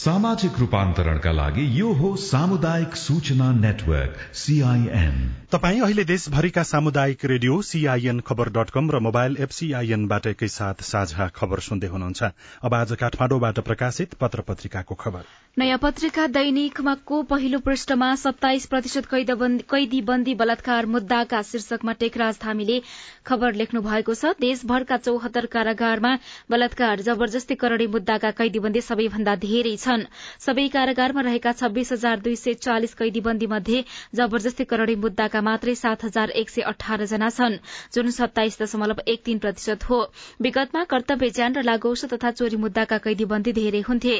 सामाजिक 0.00 0.58
रूपान्तरणका 0.58 1.32
लागि 1.32 1.64
यो 1.80 1.88
हो 1.92 2.14
सामुदायिक 2.16 2.94
सूचना 2.96 3.50
नेटवर्क 3.52 4.14
सीआईएन 4.34 5.16
तपाई 5.52 5.80
अहिले 5.80 6.04
देशभरिका 6.04 6.62
सामुदायिक 6.62 7.24
रेडियो 7.24 7.60
सीआईएन 7.62 8.20
खबर 8.22 8.48
डट 8.50 8.70
कम 8.70 8.90
र 8.90 8.98
मोबाइल 9.00 9.36
एप 9.40 9.50
सीआईएनबाट 9.50 10.26
एकै 10.26 10.48
साथ 10.48 10.86
साझा 10.86 11.26
खबर 11.36 11.60
सुन्दै 11.60 11.88
हुनुहुन्छ। 11.88 12.22
अब 12.64 12.74
आज 12.74 12.92
काठमाडौँबाट 13.02 13.58
प्रकाशित 13.60 14.14
पत्र 14.14 14.40
पत्रिकाको 14.48 14.94
खबर। 14.94 15.24
नयाँ 15.56 15.78
पत्रिका 15.78 16.26
दैनिकमा 16.26 16.94
को 17.06 17.22
पहिलो 17.30 17.58
पृष्ठमा 17.58 18.14
सत्ताइस 18.16 18.66
प्रतिशत 18.66 19.06
कैदी 19.12 20.00
बन्दी 20.02 20.34
बलात्कार 20.34 20.86
मुद्दाका 20.86 21.40
शीर्षकमा 21.42 21.92
टेकराज 22.00 22.38
थामीले 22.44 22.80
खबर 23.26 23.54
लेख्नु 23.54 23.80
भएको 23.82 24.14
छ। 24.14 24.30
देशभरका 24.40 24.96
चौहत्तर 24.96 25.46
कारागारमा 25.50 26.12
बलात्कार 26.50 27.00
जबरजस्ती 27.02 27.54
करणी 27.56 27.86
मुद्दाका 27.86 28.30
कैदीबन्दी 28.30 28.80
सबैभन्दा 28.80 29.34
धेरै 29.42 29.74
छन्। 29.76 30.04
सबै 30.40 30.68
कारागारमा 30.70 31.20
रहेका 31.20 31.52
छब्बीस 31.52 31.92
हजार 31.92 32.20
दुई 32.20 32.36
सय 32.36 32.54
चालिस 32.62 32.94
कैदीबन्दी 32.94 33.46
मध्ये 33.46 33.82
जबरजस्ती 34.14 34.64
करणी 34.64 34.94
मुद्दाका 35.02 35.40
मात्रै 35.42 35.74
सात 35.74 36.04
हजार 36.04 36.30
एक 36.44 36.50
सय 36.50 36.62
अठार 36.72 37.04
जना 37.06 37.30
छन् 37.30 37.58
जुन 37.92 38.10
सत्ताइस 38.12 38.62
दशमलव 38.62 39.02
एक 39.08 39.26
तीन 39.26 39.38
प्रतिशत 39.42 39.90
हो। 39.90 40.00
विगतमा 40.40 40.84
कर्तव्य 40.86 41.30
ज्यान 41.32 41.58
र 41.58 41.66
लागौष 41.66 42.04
तथा 42.14 42.30
चोरी 42.38 42.62
मुद्दाका 42.64 43.02
कैदीबन्दी 43.02 43.58
धेरै 43.60 43.84
हुन्थे। 43.90 44.16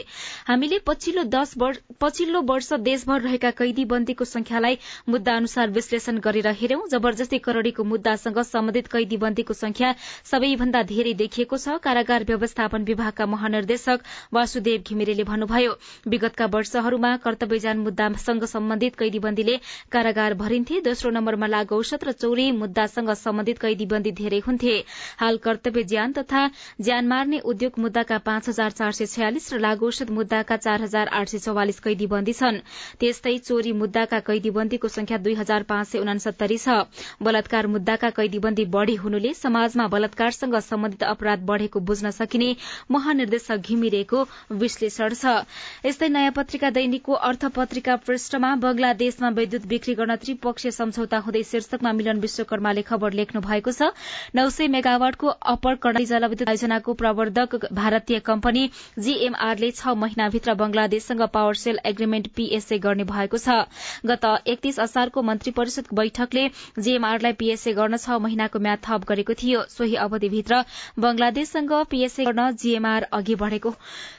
हामीले 0.50 0.84
पछिल्लो 0.86 1.19
दश 1.26 1.54
पछिल्लो 2.00 2.40
वर्ष 2.42 2.72
देशभर 2.80 3.20
रहेका 3.20 3.50
कैदीबन्दीको 3.58 4.24
संख्यालाई 4.24 4.78
मुद्दा 5.08 5.34
अनुसार 5.36 5.70
विश्लेषण 5.70 6.18
गरेर 6.20 6.48
हेर्यौं 6.60 6.88
जबरजस्ती 6.90 7.38
करोड़ीको 7.38 7.84
मुद्दासँग 7.84 8.38
सम्बन्धित 8.44 8.86
कैदीबन्दीको 8.92 9.54
संख्या 9.54 9.94
सबैभन्दा 10.30 10.82
धेरै 10.90 11.14
देखिएको 11.14 11.56
छ 11.56 11.76
कारागार 11.82 12.24
व्यवस्थापन 12.24 12.84
विभागका 12.84 13.26
महानिर्देशक 13.26 14.00
वासुदेव 14.34 14.82
घिमिरेले 14.88 15.24
भन्नुभयो। 15.24 15.72
विगतका 16.08 16.46
वर्षहरूमा 16.54 17.16
कर्तव्यजान 17.24 17.78
मुद्दासँग 17.80 18.44
सम्बन्धित 18.54 18.96
कैदीबन्दीले 18.96 19.56
कारागार 19.92 20.34
भरिन्थे। 20.42 20.80
दोस्रो 20.82 21.10
नम्बरमा 21.10 21.46
लागु 21.46 21.76
औषध 21.76 22.04
र 22.04 22.12
चौरी 22.14 22.50
मुद्दासँग 22.54 23.10
सम्बन्धित 23.16 23.58
कैदीबन्दी 23.58 24.12
धेरै 24.20 24.40
हुन्थे। 24.46 24.76
हाल 25.18 25.36
कर्तव्य 25.44 25.82
ज्यान 25.84 26.12
तथा 26.12 26.46
ज्यान 26.80 27.06
मार्ने 27.08 27.38
उद्योग 27.44 27.78
मुद्दाका 27.78 28.18
पाँच 28.26 28.48
हजार 28.48 28.70
चार 28.80 28.92
सय 28.92 29.06
छयालिस 29.06 29.52
र 29.52 29.58
लागु 29.60 29.86
औषध 29.86 30.10
मुद्दाका 30.12 30.56
चार 30.58 30.82
हजार 30.82 31.09
आठ 31.10 31.28
सय 31.28 31.38
चौवालिस 31.40 31.80
कैदीबन्दी 31.80 32.32
छन्। 32.32 32.58
त्यस्तै 33.00 33.36
चोरी 33.40 33.72
मुद्दाका 33.74 34.18
कैदीबन्दीको 34.22 34.88
संख्या 34.90 35.18
दुई 35.18 35.34
हजार 35.34 35.62
पाँच 35.66 35.88
सय 35.88 35.98
उनासत्तरी 35.98 36.58
छ। 36.58 36.86
बलात्कार 37.22 37.66
मुद्दाका 37.66 38.10
कैदीबन्दी 38.16 38.64
बढ़ी 38.70 38.94
हुनुले 38.96 39.32
समाजमा 39.34 39.86
बलात्कारसँग 39.88 40.56
सम्बन्धित 40.60 41.02
अपराध 41.04 41.44
बढ़ेको 41.46 41.80
बुझ्न 41.82 42.10
सकिने 42.12 42.50
महानिर्देशक 42.90 43.68
घिमिरेको 43.68 44.24
विश्लेषण 44.54 45.14
छ। 45.14 45.44
यस्तै 45.84 46.08
नयाँ 46.10 46.32
पत्रिका 46.32 46.70
दैनिकको 46.70 47.12
अर्थ 47.28 47.44
पत्रिका 47.56 47.96
पृष्ठमा 48.06 48.54
बंगलादेशमा 48.60 49.28
विद्युत 49.36 49.66
बिक्री 49.66 49.94
गर्न 49.94 50.16
त्रिपक्षीय 50.16 50.70
सम्झौता 50.72 51.18
हुँदै 51.20 51.42
शीर्षकमा 51.44 51.92
मिलन 51.92 52.20
विश्वकर्माले 52.20 52.82
खबर 52.84 53.12
लेख्नु 53.12 53.40
भएको 53.40 53.72
छ। 53.72 53.90
नौ 54.34 54.48
सय 54.50 54.68
मेगावाटको 54.68 55.26
अप्पर 55.26 55.74
कडाई 55.82 56.04
जलविद्युत 56.06 56.48
योजनाको 56.50 56.94
प्रवर्धक 56.94 57.56
भारतीय 57.72 58.18
कम्पनी 58.20 58.62
जीएमआरले 58.98 59.70
छ 59.70 59.94
महिनाभित्र 59.96 60.54
बंगलादेशसँग 61.00 61.28
पावर 61.32 61.54
सेल 61.54 61.78
एग्रीमेन्ट 61.86 62.26
पीएसए 62.36 62.78
गर्ने 62.78 63.04
भएको 63.04 63.38
छ। 63.38 63.64
गत 64.06 64.24
एकतीस 64.46 64.78
असारको 64.80 65.22
मन्त्री 65.22 65.52
परिषदको 65.52 65.96
बैठकले 65.96 66.48
जीएमआरलाई 66.78 67.32
पीएसए 67.32 67.72
गर्न 67.72 67.96
छ 67.96 68.20
महिनाको 68.20 68.58
म्याद 68.60 68.78
थप 68.84 69.04
गरेको 69.08 69.34
थियो। 69.34 69.62
सोही 69.70 69.94
अवधिभित्र 69.96 70.64
बंगलादेशसँग 71.00 71.72
पीएसए 71.90 72.24
गर्न 72.24 72.50
जीएमआर 72.52 73.02
अघि 73.12 73.34
बढ़ेको। 73.34 73.72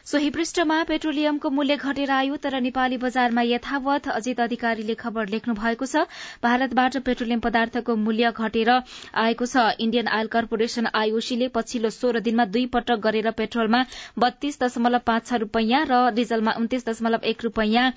सोही 0.05 0.29
पृष्ठमा 0.31 0.83
पेट्रोलियमको 0.83 1.49
मूल्य 1.51 1.77
घटेर 1.77 2.11
आयो 2.11 2.35
तर 2.37 2.59
नेपाली 2.61 2.97
बजारमा 2.97 3.41
यथावत 3.43 4.07
अजित 4.09 4.39
अधिकारीले 4.41 4.95
खबर 4.95 5.27
लेख्नु 5.29 5.53
भएको 5.53 5.85
छ। 5.85 6.05
भारतबाट 6.41 6.97
पेट्रोलियम 7.05 7.39
पदार्थको 7.39 7.95
मूल्य 7.97 8.31
घटेर 8.33 8.69
आएको 8.71 9.45
छ। 9.45 9.69
इण्डियन 9.79 10.07
आयल 10.09 10.27
कर्पोरेशन 10.33 10.89
आईओसीले 10.95 11.47
पछिल्लो 11.53 11.89
सोह्र 11.91 12.19
दिनमा 12.21 12.45
दुई 12.47 12.65
पटक 12.73 13.05
गरेर 13.05 13.31
पेट्रोलमा 13.37 13.85
बत्तीस 14.19 14.59
दशमलव 14.63 15.05
पाँच 15.05 15.27
छ 15.27 15.41
रूपियाँ 15.41 15.85
र 15.85 16.01
डिजलमा 16.15 16.51
उन्तिस 16.71 16.85
दशमलव 16.87 17.23
एक 17.25 17.43
रूपियाँ 17.43 17.91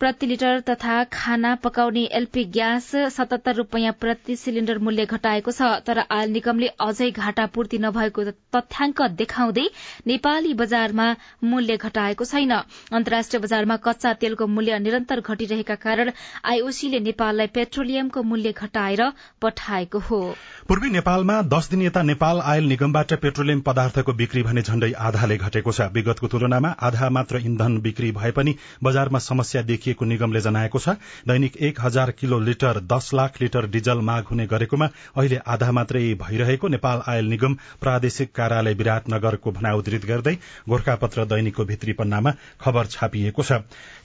प्रति 0.00 0.26
लिटर 0.26 0.60
तथा 0.60 1.02
खाना 1.12 1.54
पकाउने 1.54 2.02
एलपी 2.16 2.44
ग्यास 2.52 2.84
सतहत्तर 3.14 3.54
रूपियाँ 3.54 3.92
प्रति 4.00 4.36
सिलिण्डर 4.36 4.78
मूल्य 4.78 5.04
घटाएको 5.06 5.52
छ। 5.52 5.62
तर 5.86 5.98
आयल 6.00 6.30
निगमले 6.32 6.68
अझै 6.80 7.10
घाटा 7.12 7.44
पूर्ति 7.46 7.78
नभएको 7.78 8.24
तथ्याङ्क 8.56 9.02
देखाउँदै 9.14 9.64
नेपाली 10.06 10.54
बजारमा 10.54 11.08
मूल्य 11.44 11.76
घटाएको 11.78 12.24
छैन। 12.24 12.52
अन्तर्राष्ट्रिय 12.92 13.40
बजारमा 13.42 13.76
कच्चा 13.76 14.12
तेलको 14.16 14.46
मूल्य 14.48 14.78
निरन्तर 14.78 15.20
घटिरहेका 15.20 15.74
कारण 15.76 16.10
आईओसीले 16.46 17.00
नेपाललाई 17.00 17.46
पेट्रोलियमको 17.54 18.22
मूल्य 18.22 18.52
घटाएर 18.54 19.04
पठाएको 19.42 19.98
हो। 20.00 20.22
पूर्वी 20.68 20.90
नेपालमा 20.90 21.40
दश 21.50 21.68
दिन 21.70 21.82
यता 21.82 22.02
नेपाल 22.04 22.40
आयल 22.46 22.64
निगमबाट 22.68 23.14
पेट्रोलियम 23.20 23.60
पदार्थको 23.68 24.12
बिक्री 24.14 24.42
भने 24.48 24.62
झण्डै 24.62 24.92
आधाले 25.10 25.36
घटेको 25.38 25.72
छ। 25.72 25.92
विगतको 25.92 26.26
तुलनामा 26.28 26.74
आधा 26.88 27.10
मात्र 27.10 27.44
इन्धन 27.44 27.78
बिक्री 27.82 28.12
भए 28.14 28.30
पनि 28.32 28.56
बजारमा 28.82 29.18
समस्या 29.20 29.62
देखिए 29.62 29.88
देखिएको 29.90 30.04
निगमले 30.06 30.40
जनाएको 30.40 30.78
छ 30.78 30.88
दैनिक 31.26 31.56
एक 31.58 31.80
हजार 31.80 32.10
किलो 32.12 32.38
लिटर 32.40 32.80
दस 32.82 33.10
लाख 33.14 33.40
लिटर 33.42 33.66
डिजल 33.68 33.98
माग 34.00 34.24
हुने 34.30 34.46
गरेकोमा 34.46 34.86
अहिले 35.16 35.36
आधा 35.46 35.70
मात्रै 35.72 36.02
भइरहेको 36.14 36.68
नेपाल 36.70 37.02
आयल 37.06 37.26
निगम 37.26 37.54
प्रादेशिक 37.80 38.32
कार्यालय 38.32 38.74
विराटनगरको 38.74 39.52
भनाइ 39.52 39.74
उद्धृत 39.74 40.04
गर्दै 40.06 40.34
गोर्खापत्र 40.68 41.24
दैनिकको 41.26 41.64
भित्री 41.64 41.92
पन्नामा 41.92 42.32
खबर 42.60 42.86
छापिएको 42.86 43.42
छ। 43.42 43.52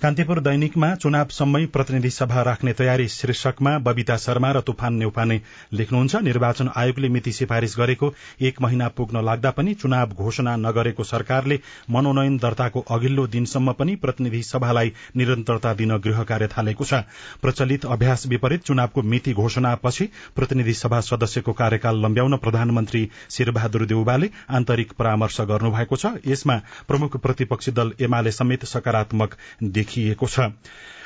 कान्तिपुर 0.01 0.39
दैनिकमा 0.41 0.89
चुनावसम्मै 0.97 1.65
प्रतिनिधि 1.69 2.09
सभा 2.11 2.41
राख्ने 2.43 2.73
तयारी 2.73 3.07
शीर्षकमा 3.09 3.77
बबिता 3.79 4.17
शर्मा 4.17 4.51
र 4.51 4.61
तुफान 4.63 4.93
नेउपाने 4.95 5.39
लेख्नुहुन्छ। 5.73 6.15
निर्वाचन 6.25 6.69
आयोगले 6.75 7.09
मिति 7.09 7.31
सिफारिश 7.33 7.77
गरेको 7.77 8.13
एक 8.41 8.61
महिना 8.61 8.87
पुग्न 8.97 9.23
लाग्दा 9.25 9.51
पनि 9.51 9.73
चुनाव 9.75 10.17
घोषणा 10.17 10.55
नगरेको 10.57 11.03
सरकारले 11.05 11.59
मनोनयन 11.91 12.37
दर्ताको 12.39 12.85
अघिल्लो 12.89 13.27
दिनसम्म 13.29 13.73
पनि 13.75 13.95
प्रतिनिधि 13.97 14.43
सभालाई 14.45 14.91
निरन्तरता 15.17 15.73
दिन 15.75 15.97
गृह 15.99 16.23
कार्य 16.23 16.47
थालेको 16.47 16.85
छ। 16.85 17.03
प्रचलित 17.41 17.85
अभ्यास 17.88 18.25
विपरीत 18.27 18.63
चुनावको 18.63 19.01
मिति 19.03 19.33
घोषणापछि 19.35 20.09
प्रतिनिधि 20.35 20.73
सभा 20.75 20.99
सदस्यको 21.03 21.53
कार्यकाल 21.53 22.01
लम्ब्याउन 22.05 22.38
प्रधानमन्त्री 22.38 23.07
शेरबहादुर 23.29 23.85
देउबाले 23.85 24.29
आन्तरिक 24.51 24.93
परामर्श 24.93 25.41
गर्नुभएको 25.43 25.95
छ। 25.95 26.13
यसमा 26.27 26.59
प्रमुख 26.88 27.17
प्रतिपक्षी 27.17 27.71
दल 27.71 27.93
एमाले 28.01 28.31
समेत 28.33 28.65
सकारात्मक 28.65 29.38
देखिएको 29.63 30.27
छ। 30.27 30.51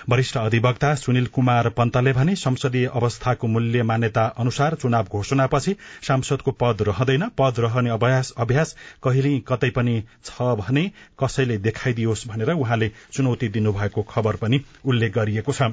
वरिष्ठ 0.10 0.38
अधिवक्ता 0.38 0.94
सुनिल 0.96 1.26
कुमार 1.28 1.68
पन्तले 1.70 2.12
भने 2.14 2.36
संसदीय 2.36 2.86
अवस्थाको 2.88 3.48
मूल्य 3.48 3.84
मान्यता 3.84 4.24
अनुसार 4.40 4.76
चुनाव 4.76 5.08
घोषणापछि 5.12 5.76
सांसदको 6.08 6.52
पद 6.52 6.82
रहँदैन। 6.82 7.28
पद 7.38 7.60
रहने 7.60 7.90
अभ्यास 7.90 8.34
अभ्यास 8.38 8.76
कहिल्यै 9.04 9.42
कतै 9.48 9.70
पनि 9.70 10.02
छ 10.26 10.56
भने 10.60 10.86
कसैले 11.20 11.58
देखाइदियोस् 11.60 12.28
भनेर 12.28 12.52
उहाँले 12.52 12.92
चुनौती 13.12 13.48
दिनुभएको 13.50 14.02
खबर 14.10 14.36
पनि 14.36 14.59
उल्लेख 14.86 15.14
गरिएको 15.14 15.54
छ। 15.54 15.72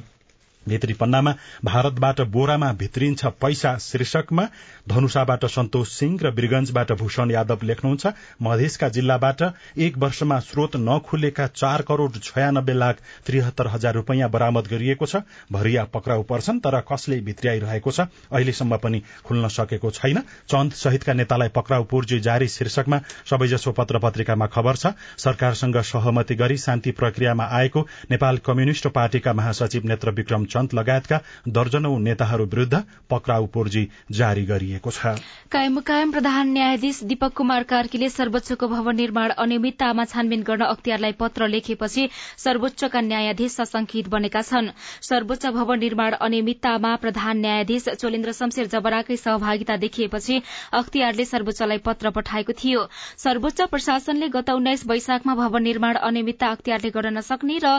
भित्री 0.68 0.94
पन्नामा 0.94 1.34
भारतबाट 1.64 2.20
बोरामा 2.30 2.72
भित्रिन्छ 2.78 3.26
पैसा 3.40 3.76
शीर्षकमा 3.80 4.46
धनुषाबाट 4.88 5.44
सन्तोष 5.48 5.88
सिंह 5.90 6.18
र 6.22 6.30
वीरगंजबाट 6.36 6.92
भूषण 6.98 7.30
यादव 7.30 7.64
लेख्नुहुन्छ 7.64 8.06
मधेसका 8.42 8.88
जिल्लाबाट 8.90 9.42
एक 9.78 9.98
वर्षमा 9.98 10.38
स्रोत 10.42 10.76
नखुलेका 10.78 11.46
चार 11.54 11.82
करोड़ 11.82 12.10
छयानब्बे 12.18 12.72
लाख 12.74 12.96
त्रिहत्तर 13.26 13.66
हजार 13.68 13.94
रूपियाँ 13.94 14.30
बरामद 14.30 14.66
गरिएको 14.66 15.06
छ। 15.06 15.16
भरिया 15.52 15.84
पक्राउ 15.94 16.22
पर्छन् 16.22 16.60
तर 16.60 16.80
कसले 16.90 17.20
भित्र्याइरहेको 17.20 17.90
छ 17.90 18.00
अहिलेसम्म 18.32 18.76
पनि 18.76 19.02
खुल्न 19.24 19.48
सकेको 19.48 19.90
छैन। 19.90 20.18
चन्द 20.48 20.72
सहितका 20.74 21.12
नेतालाई 21.12 21.48
पक्राउ 21.56 21.84
पूर्जी 21.90 22.20
जारी 22.20 22.48
शीर्षकमा 22.48 23.00
सबैजसो 23.30 23.72
पत्र 23.72 23.98
पत्रिकामा 23.98 24.46
खबर 24.48 24.76
छ। 24.76 24.94
सरकारसँग 25.18 25.80
सहमति 25.84 26.34
गरी 26.34 26.56
शान्ति 26.58 26.90
प्रक्रियामा 26.92 27.44
आएको 27.52 27.86
नेपाल 28.10 28.38
कम्युनिष्ट 28.46 28.86
पार्टीका 28.96 29.32
महासचिव 29.32 29.86
नेत्र 29.86 30.10
विक्रम 30.12 30.44
चन्द 30.56 30.74
लगायतका 30.74 31.20
दर्जनौ 31.52 31.96
नेताहरू 32.00 32.44
विरूद्ध 32.48 32.82
पक्राउ 33.10 33.46
पूर्जी 33.52 33.82
जारी 34.12 34.44
गरिएको 34.46 34.90
छ। 34.90 35.14
कायम 35.52 35.80
कायम 35.82 36.12
प्रधान 36.12 36.48
न्यायाधीश 36.50 37.02
दीपक 37.04 37.32
कुमार 37.36 37.62
कार्कीले 37.68 38.08
सर्वोच्चको 38.10 38.66
भवन 38.68 38.96
निर्माण 38.96 39.30
अनियमिततामा 39.36 40.04
छानबिन 40.06 40.42
गर्न 40.42 40.64
अख्तियारलाई 40.66 41.12
पत्र 41.20 41.48
लेखेपछि 41.48 42.08
सर्वोच्चका 42.38 43.00
न्यायाधीश 43.02 43.52
सशंकित 43.52 44.08
बनेका 44.08 44.42
छन्। 44.42 44.70
सर्वोच्च 45.02 45.46
भवन 45.48 45.78
निर्माण 45.78 46.12
अनियमिततामा 46.20 46.94
प्रधान 46.96 47.38
न्यायाधीश 47.38 47.88
चोलेन्द्र 47.96 48.32
शमशेर 48.32 48.66
जबराकै 48.68 49.16
सहभागिता 49.16 49.76
देखिएपछि 49.76 50.40
अख्तियारले 50.72 51.24
सर्वोच्चलाई 51.26 51.78
पत्र 51.84 52.10
पठाएको 52.10 52.52
थियो। 52.54 52.86
सर्वोच्च 53.18 53.60
प्रशासनले 53.70 54.28
गत 54.30 54.50
उन्नाइस 54.52 54.86
वैशाखमा 54.86 55.34
भवन 55.36 55.62
निर्माण 55.62 55.94
अनियमितता 56.02 56.46
अख्तियारले 56.48 56.90
गर्न 56.90 57.16
नसक्ने 57.18 57.58
र 57.58 57.78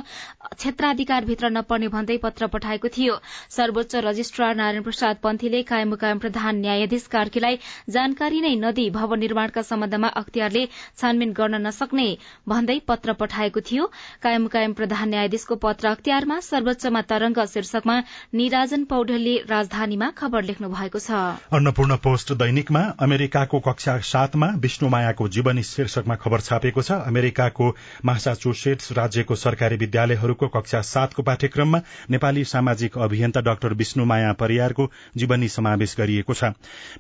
क्षेत्राधिकारभित्र 0.54 1.50
नपर्ने 1.52 1.88
भन्दै 1.90 2.18
पत्र 2.20 2.48
पठाएको 2.58 2.88
थियो। 2.98 3.20
सर्वोच्च 3.52 3.96
रजिस्ट्रार 4.04 4.56
नारायण 4.56 4.84
प्रसाद 4.84 5.24
पन्थीले 5.24 5.62
कायम 5.66 5.90
मुकायम 5.90 6.20
प्रधान 6.20 6.56
न्यायाधीश 6.60 7.08
कार्कीलाई 7.10 7.60
जानकारी 7.90 8.42
नै 8.42 8.54
नदी 8.58 8.90
भवन 8.92 9.20
निर्माणका 9.20 9.62
सम्बन्धमा 9.64 10.08
अख्तियारले 10.18 10.66
छानबिन 10.98 11.32
गर्न 11.34 11.62
नसक्ने 11.62 12.08
भन्दै 12.50 12.80
पत्र 12.88 13.14
पठाएको 13.20 13.62
थियो। 13.64 13.86
कायम 14.24 14.42
मुकायम 14.42 14.74
प्रधान 14.74 15.10
न्यायाधीशको 15.10 15.56
पत्र 15.64 15.88
अख्तियारमा 15.90 16.40
सर्वोच्चमा 16.42 17.02
तरंग 17.10 17.40
शीर्षकमा 17.48 17.96
निराजन 18.34 18.84
पौडेलले 18.86 19.36
राजधानीमा 19.50 20.10
खबर 20.18 20.44
लेख्नु 20.44 20.70
भएको 20.70 21.00
छ। 21.00 21.12
अन्नपूर्ण 21.52 21.96
पोस्ट 22.04 22.34
दैनिकमा 22.38 22.84
अमेरिकाको 23.02 23.60
कक्षा 23.68 23.98
सातमा 24.08 24.48
विष्णुमायाको 24.60 25.28
जीवनी 25.30 25.64
शीर्षकमा 25.66 26.16
खबर 26.18 26.40
छापेको 26.42 26.82
छ। 26.82 27.00
अमेरिकाको 27.08 27.68
मासाचुसेट्स 28.06 28.92
राज्यको 28.98 29.36
सरकारी 29.38 29.78
विद्यालयहरूको 29.78 30.48
कक्षा 30.50 30.82
सातको 30.88 31.24
पाठ्यक्रममा 31.24 31.80
नेपाली 32.10 32.44
सामाजिक 32.48 32.98
अभियन्ता 33.00 33.42
डाक्टर 33.42 33.74
विष्णुमाया 33.76 34.32
परियारको 34.36 34.90
जीवनी 35.18 35.48
समावेश 35.50 35.96
गरिएको 35.98 36.34
छ। 36.34 36.52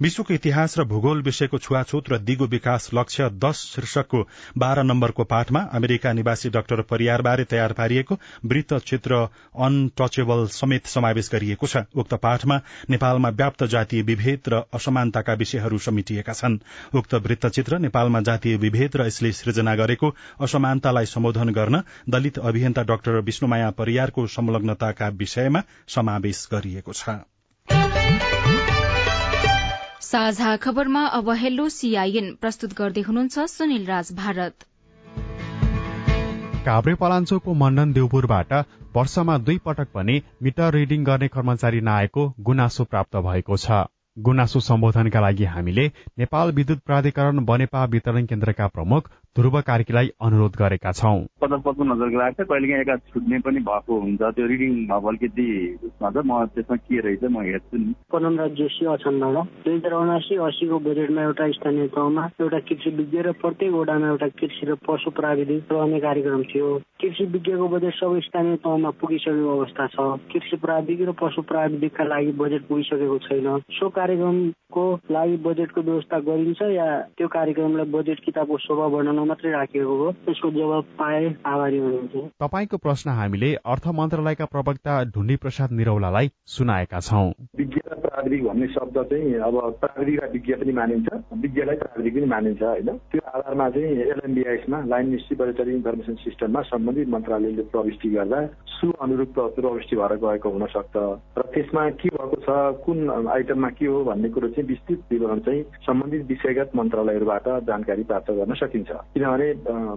विश्वको 0.01 0.33
इतिहास 0.33 0.77
र 0.79 0.83
भूगोल 0.85 1.21
विषयको 1.21 1.57
छुवाछुत 1.59 2.09
र 2.09 2.17
दिगो 2.19 2.45
विकास 2.47 2.89
लक्ष्य 2.93 3.29
दश 3.37 3.63
शीर्षकको 3.75 4.23
बाह्र 4.57 4.83
नम्बरको 4.83 5.23
पाठमा 5.25 5.59
अमेरिका 5.73 6.13
निवासी 6.13 6.49
डाक्टर 6.49 6.81
परियारबारे 6.89 7.43
तयार 7.45 7.73
पारिएको 7.73 8.19
वृत्त 8.45 8.73
चित्र 8.85 9.15
अनटचेबल 9.59 10.45
समेत 10.51 10.87
समावेश 10.87 11.29
गरिएको 11.33 11.67
छ। 11.67 11.83
उक्त 11.95 12.13
पाठमा 12.17 12.59
नेपालमा 12.89 13.29
व्याप्त 13.31 13.63
जातीय 13.67 14.01
विभेद 14.03 14.49
र 14.49 14.61
असमानताका 14.73 15.33
विषयहरू 15.35 15.77
समेटिएका 15.79 16.33
छन्। 16.33 16.57
उक्त 16.93 17.13
वृत्तचित्र 17.17 17.77
नेपालमा 17.79 18.21
जातीय 18.21 18.55
विभेद 18.57 18.95
र 18.95 19.07
यसले 19.07 19.31
सृजना 19.33 19.75
गरेको 19.75 20.13
असमानतालाई 20.41 21.05
सम्बोधन 21.07 21.49
गर्न 21.51 21.81
दलित 22.09 22.39
अभियन्ता 22.41 22.83
डाक्टर 22.83 23.19
विष्णुमाया 23.21 23.69
परियारको 23.73 24.25
संलग्नताका 24.27 25.07
विषयमा 25.37 25.61
समावेश 25.87 26.47
गरिएको 26.51 26.93
छ। 26.93 27.09
साझा 30.01 30.55
खबरमा 30.57 31.03
अब 31.13 31.29
हेलो 31.35 31.67
सीआईएन 31.69 32.33
प्रस्तुत 32.41 32.73
गर्दै 32.73 33.01
हुनुहुन्छ 33.01 33.45
सुनिल 33.47 33.85
राज 33.85 34.11
भारत। 34.17 34.65
काभ्रे 36.65 36.93
पलाञ्चोकको 36.95 37.53
मण्डन 37.53 37.93
देउपुरबाट 37.93 38.53
वर्षमा 38.95 39.37
दुई 39.39 39.57
पटक 39.65 39.93
पनि 39.93 40.15
मिटर 40.43 40.73
रिडिङ 40.73 41.03
गर्ने 41.03 41.27
कर्मचारी 41.27 41.81
नआएको 41.81 42.23
गुनासो 42.41 42.83
प्राप्त 42.83 43.17
भएको 43.27 43.57
छ। 43.57 43.85
गुनासो 44.17 44.59
सम्बोधनका 44.59 45.19
लागि 45.19 45.45
हामीले 45.45 45.85
नेपाल 46.17 46.51
विद्युत 46.51 46.79
प्राधिकरण 46.81 47.45
बनेपा 47.45 47.83
वितरण 47.85 48.25
केन्द्रका 48.25 48.67
प्रमुख 48.67 49.09
ध्रुव 49.35 49.59
कार्कीलाई 49.61 50.07
अनुरोध 50.21 50.55
गरेका 50.59 50.91
छौं। 50.91 51.17
पटक 51.41 51.61
पटक 51.65 51.81
नजर 51.87 52.09
गराएको 52.09 52.43
छ 52.43 52.47
कहिले 52.49 52.79
एका 52.81 52.95
छुट्ने 53.09 53.39
पनि 53.45 53.59
भएको 53.67 53.99
हुन्छ। 54.01 54.21
त्यो 54.35 54.45
रिडिङ 54.47 54.71
अलिकति 54.89 55.45
उसमा 55.85 56.09
छ 56.11 56.23
म 56.25 56.45
त्यसमा 56.55 56.75
के 56.75 56.99
रहेछ 57.05 57.23
म 57.23 57.41
हेर्छु 57.45 57.77
नि। 57.77 57.93
पदमराज 58.13 58.51
जोशी 58.57 58.85
अछामबाट 58.93 59.37
दुई 59.65 59.75
हजार 59.75 59.93
उनासी 59.93 60.35
असीको 60.47 60.79
बजेटमा 60.87 61.21
एउटा 61.21 61.49
स्थानीय 61.53 61.87
तहमा 61.93 62.23
एउटा 62.41 62.59
कृषि 62.65 62.89
विज्ञ 62.97 63.21
र 63.21 63.31
प्रत्येक 63.37 63.71
वडामा 63.73 64.07
एउटा 64.07 64.27
कृषि 64.41 64.65
र 64.65 64.75
पशु 64.87 65.09
प्राविधिक 65.13 65.71
रहने 65.71 65.99
कार्यक्रम 65.99 66.43
थियो। 66.49 66.69
कृषि 66.97 67.25
विज्ञको 67.29 67.67
बजेट 67.67 67.93
सबै 67.93 68.19
स्थानीय 68.27 68.55
तहमा 68.65 68.89
पुगिसकेको 68.97 69.53
अवस्था 69.57 69.87
छ। 69.93 70.07
कृषि 70.33 70.57
प्राविधिक 70.65 71.07
र 71.09 71.11
पशु 71.21 71.41
प्राविधिकका 71.45 72.03
लागि 72.03 72.31
बजेट 72.41 72.67
पुगिसकेको 72.67 73.17
छैन। 73.29 73.47
सो 73.77 73.89
कार्यक्रमको 74.01 74.85
लागि 75.13 75.37
बजेटको 75.45 75.81
व्यवस्था 75.81 76.19
गरिन्छ 76.25 76.61
या 76.73 76.87
त्यो 77.17 77.27
कार्यक्रमलाई 77.37 77.91
बजेट 77.93 78.25
किताबको 78.25 78.57
शोभा 78.65 78.87
बढाउन 79.17 79.27
मात्रै 79.27 79.51
राखिएको 79.51 79.95
हो। 79.97 80.11
त्यसको 80.25 80.49
जवाब 80.51 80.85
पाए 80.99 81.25
आभारी 81.45 81.77
हुनुहुन्छ। 81.77 82.15
तपाईँको 82.37 82.77
प्रश्न 82.77 83.09
हामीले 83.09 83.49
अर्थ 83.65 83.85
मन्त्रालयका 83.89 84.45
प्रवक्ता 84.45 84.93
ढुण्डी 85.09 85.35
प्रसाद 85.41 85.71
निरौलालाई 85.73 86.29
सुनाएका 86.45 86.99
छौं। 87.01 87.27
विज्ञ 87.57 87.81
र 87.89 87.95
प्राविधिक 87.97 88.43
भन्ने 88.45 88.67
शब्द 88.67 88.97
चाहिँ 89.09 89.33
अब 89.41 89.55
प्राविधिक 89.81 90.19
र 90.21 90.29
विज्ञ 90.29 90.53
पनि 90.53 90.73
मानिन्छ। 90.73 91.09
विज्ञलाई 91.33 91.75
प्राविधिक 91.75 92.13
पनि 92.13 92.25
मानिन्छ 92.25 92.61
होइन? 92.61 92.89
त्यो 93.11 93.21
आधारमा 93.33 93.69
चाहिँ 93.69 93.89
एलएनडिआइसमा 94.13 94.77
लाइन 94.85 95.05
मिनिस्ट्री 95.07 95.35
बजेटरी 95.37 95.73
इन्फर्मेसन 95.73 96.15
सिस्टममा 96.21 96.61
सम्बन्धित 96.69 97.07
मन्त्रालयले 97.09 97.63
प्रविष्टि 97.73 98.09
गर्दा 98.09 98.39
सु 98.77 98.91
अनुरूप 99.01 99.39
प्रविष्टि 99.57 99.95
भएर 99.95 100.13
गएको 100.21 100.49
हुन 100.49 100.65
सक्छ। 100.77 100.95
र 101.37 101.41
त्यसमा 101.53 101.89
के 101.97 102.09
भएको 102.13 102.37
छ 102.45 102.49
कुन 102.85 102.99
आइटममा 103.33 103.69
के 103.73 103.85
हो 103.85 104.03
भन्ने 104.03 104.29
कुरो 104.29 104.47
चाहिँ 104.53 104.67
विस्तृत 104.69 105.01
विवरण 105.11 105.39
चाहिँ 105.39 105.63
सम्बन्धित 105.87 106.25
विषयगत 106.27 106.71
मन्त्रालयहरूबाट 106.75 107.47
जानकारी 107.67 108.03
प्राप्त 108.03 108.31
गर्न 108.31 108.53
सकिन्छ। 108.61 108.91
किनभने 109.13 109.47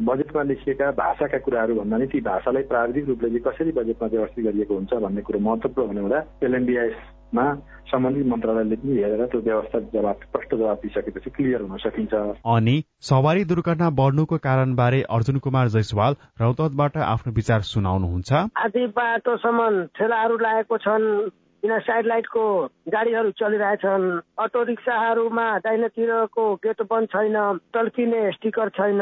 बजेटमा 0.06 0.42
लेखिएका 0.42 0.90
भाषाका 0.98 1.38
कुराहरू 1.44 1.74
भन्दा 1.74 1.96
नि 1.96 2.06
ती 2.12 2.20
भाषालाई 2.20 2.62
प्राविधिक 2.70 3.08
रूपले 3.08 3.28
चाहिँ 3.30 3.42
कसरी 3.46 3.72
बजेटमा 3.72 4.08
व्यवस्थित 4.08 4.44
गरिएको 4.44 4.74
हुन्छ 4.74 4.92
भन्ने 5.04 5.22
कुरो 5.22 5.38
महत्वपूर्ण 5.48 5.88
हुने 5.88 6.00
हुँदा 6.00 6.20
एलएनडिआइएसमा 6.44 7.44
सम्बन्धित 7.90 8.26
मन्त्रालयले 8.26 8.76
पनि 8.76 8.96
हेरेर 8.96 9.24
त्यो 9.26 9.40
व्यवस्था 9.40 9.78
जवाब 9.92 10.16
स्पष्ट 10.22 10.54
जवाब 10.54 10.78
दिइसकेपछि 10.82 11.30
क्लियर 11.30 11.60
हुन 11.60 11.76
सकिन्छ। 11.84 12.14
अनि 12.54 12.76
सवारी 13.10 13.44
दुर्घटना 13.44 13.90
बढ्नुको 14.00 14.36
कारण 14.46 14.74
बारे 14.74 15.02
अर्जुन 15.10 15.38
कुमार 15.44 15.68
जयसवाल 15.74 16.16
रौतहटबाट 16.40 16.96
आफ्नो 17.04 17.32
विचार 17.34 17.60
सुनाउनुहुन्छ। 17.72 18.32
आधी 18.64 18.86
बाटोसम्म 18.98 19.84
ठेलाहरू 19.98 20.36
लागेको 20.46 20.78
छन्। 20.78 21.06
किन 21.62 21.78
साइड 21.78 22.06
लाइटको 22.06 22.42
गाडीहरू 22.88 23.30
चलिरहेछन्? 23.30 24.04
अटो 24.38 24.62
रिक्साहरूमा 24.62 25.46
दाहिनेतिरको 25.58 26.44
गेट 26.64 26.82
बन्द 26.90 27.08
छैन 27.08 27.36
टल्किने 27.74 28.20
स्टिकर 28.32 28.68
छैन। 28.68 29.00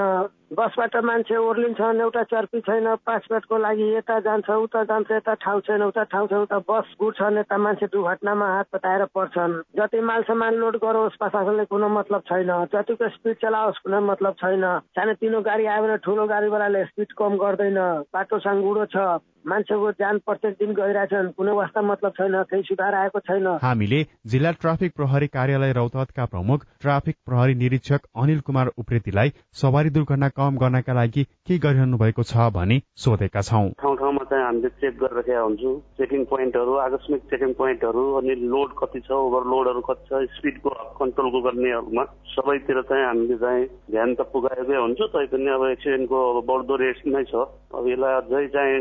बसबाट 0.50 0.94
मान्छे 1.04 1.36
ओर्लिन्छन् 1.36 2.00
एउटा 2.00 2.22
चर्पी 2.24 2.60
छैन 2.64 2.86
पाँच 3.04 3.26
मिनटको 3.32 3.56
लागि 3.58 3.88
यता 3.96 4.18
जान्छ 4.26 4.48
उता 4.48 4.82
जान्छ 4.88 5.10
यता 5.12 5.34
ठाउँ 5.44 5.60
छैन 5.60 5.82
उता 5.82 6.02
ठाउँ 6.08 6.26
छैन 6.26 6.40
उता 6.40 6.58
बस 6.64 6.94
गुड्छन् 7.00 7.38
यता 7.38 7.56
मान्छे 7.58 7.86
दुर्घटनामा 7.92 8.46
हात 8.56 8.66
पताएर 8.72 9.04
पर्छन्। 9.12 9.60
जति 9.76 10.00
माल 10.00 10.22
सामान 10.24 10.54
लोड 10.56 10.76
गरोस् 10.80 11.20
प्रशासनले 11.20 11.64
कुनै 11.68 11.88
मतलब 11.92 12.20
छैन। 12.32 12.52
जतिको 12.72 13.08
स्पिड 13.12 13.36
चलाओस् 13.44 13.84
कुनै 13.84 14.00
मतलब 14.08 14.32
छैन। 14.40 14.64
सानोतिनो 14.96 15.40
गाडी 15.44 15.66
आयो 15.68 15.82
भने 15.84 15.96
ठुलो 16.00 16.26
गाडीवालाले 16.26 16.84
स्पिड 16.84 17.12
कम 17.12 17.36
गर्दैन। 17.36 17.78
बाटो 18.08 18.38
साङ्गुडो 18.40 18.84
छ। 18.88 19.20
मान्छेको 19.48 19.90
ज्यान 19.92 20.18
प्रत्येक 20.26 20.54
दिन 20.60 20.72
गइरहेछन्। 20.74 21.30
कुनै 21.36 21.52
वास्ता 21.52 21.80
मतलब 21.82 22.12
छैन 22.16 22.42
केही 22.48 22.62
सुधार 22.62 22.94
आएको 22.94 23.20
छैन। 23.20 23.46
हामीले 23.62 24.00
जिल्ला 24.26 24.50
ट्राफिक 24.60 24.92
प्रहरी 24.96 25.26
कार्यालय 25.28 25.72
रौतहटका 25.72 26.24
प्रमुख 26.24 26.64
ट्राफिक 26.80 27.16
प्रहरी 27.26 27.54
निरीक्षक 27.54 28.08
अनिल 28.16 28.40
कुमार 28.40 28.72
उप्रेतीलाई 28.78 29.32
सवारी 29.62 29.90
दुर्घटना 29.90 30.28
कम 30.38 30.56
गर्नका 30.56 30.92
लागि 30.94 31.24
के 31.46 31.58
गरिरहनु 31.58 31.98
भएको 31.98 32.22
छ 32.22 32.48
भनी 32.54 32.80
सोधेका 33.04 33.42
छौँ। 33.42 33.68
ठाउँ 33.82 33.96
ठाउँमा 33.98 34.24
चाहिँ 34.30 34.44
हामीले 34.44 34.68
चेक 34.80 34.94
गरिरहेका 35.02 35.40
हुन्छौँ। 35.40 35.74
चेकिङ 35.98 36.24
पोइन्टहरू 36.32 36.74
आकस्मिक 36.86 37.22
चेकिङ 37.30 37.52
पोइन्टहरू 37.60 38.04
अनि 38.18 38.34
लोड 38.54 38.74
कति 38.78 39.00
छ 39.06 39.10
ओभरलोडहरू 39.18 39.80
कति 39.88 40.04
छ 40.08 40.22
स्पिडको 40.36 40.70
कन्ट्रोलको 41.00 41.40
गर्नेहरूमा 41.48 42.04
सबैतिर 42.34 42.82
चाहिँ 42.90 43.04
हामीले 43.06 43.36
चाहिँ 43.44 43.64
ध्यान 43.90 44.14
त 44.14 44.28
पुगाएकै 44.32 44.76
हुन्छ 44.78 45.00
तैपनि 45.16 45.50
अब 45.56 45.64
एक्सिडेन्टको 45.70 46.18
अब 46.30 46.44
बढ्दो 46.50 46.76
रेट 46.84 47.02
नै 47.08 47.24
छ। 47.30 47.46
अब 47.74 47.88
यसलाई 47.88 48.14
अझै 48.20 48.46
चाहिँ 48.54 48.76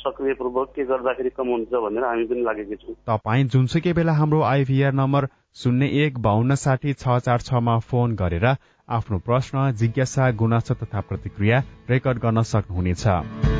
सक्रियपूर्वक 0.00 0.68
के 0.76 0.84
गर्दाखेरि 0.86 1.30
कम 1.36 1.48
हुन्छ 1.54 1.72
भनेर 1.84 2.04
हामी 2.04 2.24
पनि 2.30 2.42
लागेका 2.48 2.76
छौँ। 2.82 2.94
तपाईँ 3.10 3.44
जुनसुकै 3.52 3.92
बेला 3.92 4.12
हाम्रो 4.20 4.40
आइभीआर 4.52 4.92
नम्बर 5.02 5.28
शून्य 5.56 5.86
एक 6.04 6.18
बाहन्न 6.22 6.54
साठी 6.62 6.92
छ 6.94 7.18
चार 7.26 7.40
छमा 7.48 7.78
फोन 7.90 8.14
गरेर 8.16 8.46
आफ्नो 8.88 9.18
प्रश्न 9.18 9.70
जिज्ञासा 9.72 10.30
गुनासो 10.30 10.74
तथा 10.74 11.00
प्रतिक्रिया 11.00 11.58
रेकर्ड 11.90 12.18
गर्न 12.18 12.42
सक्नुहुनेछ। 12.42 13.55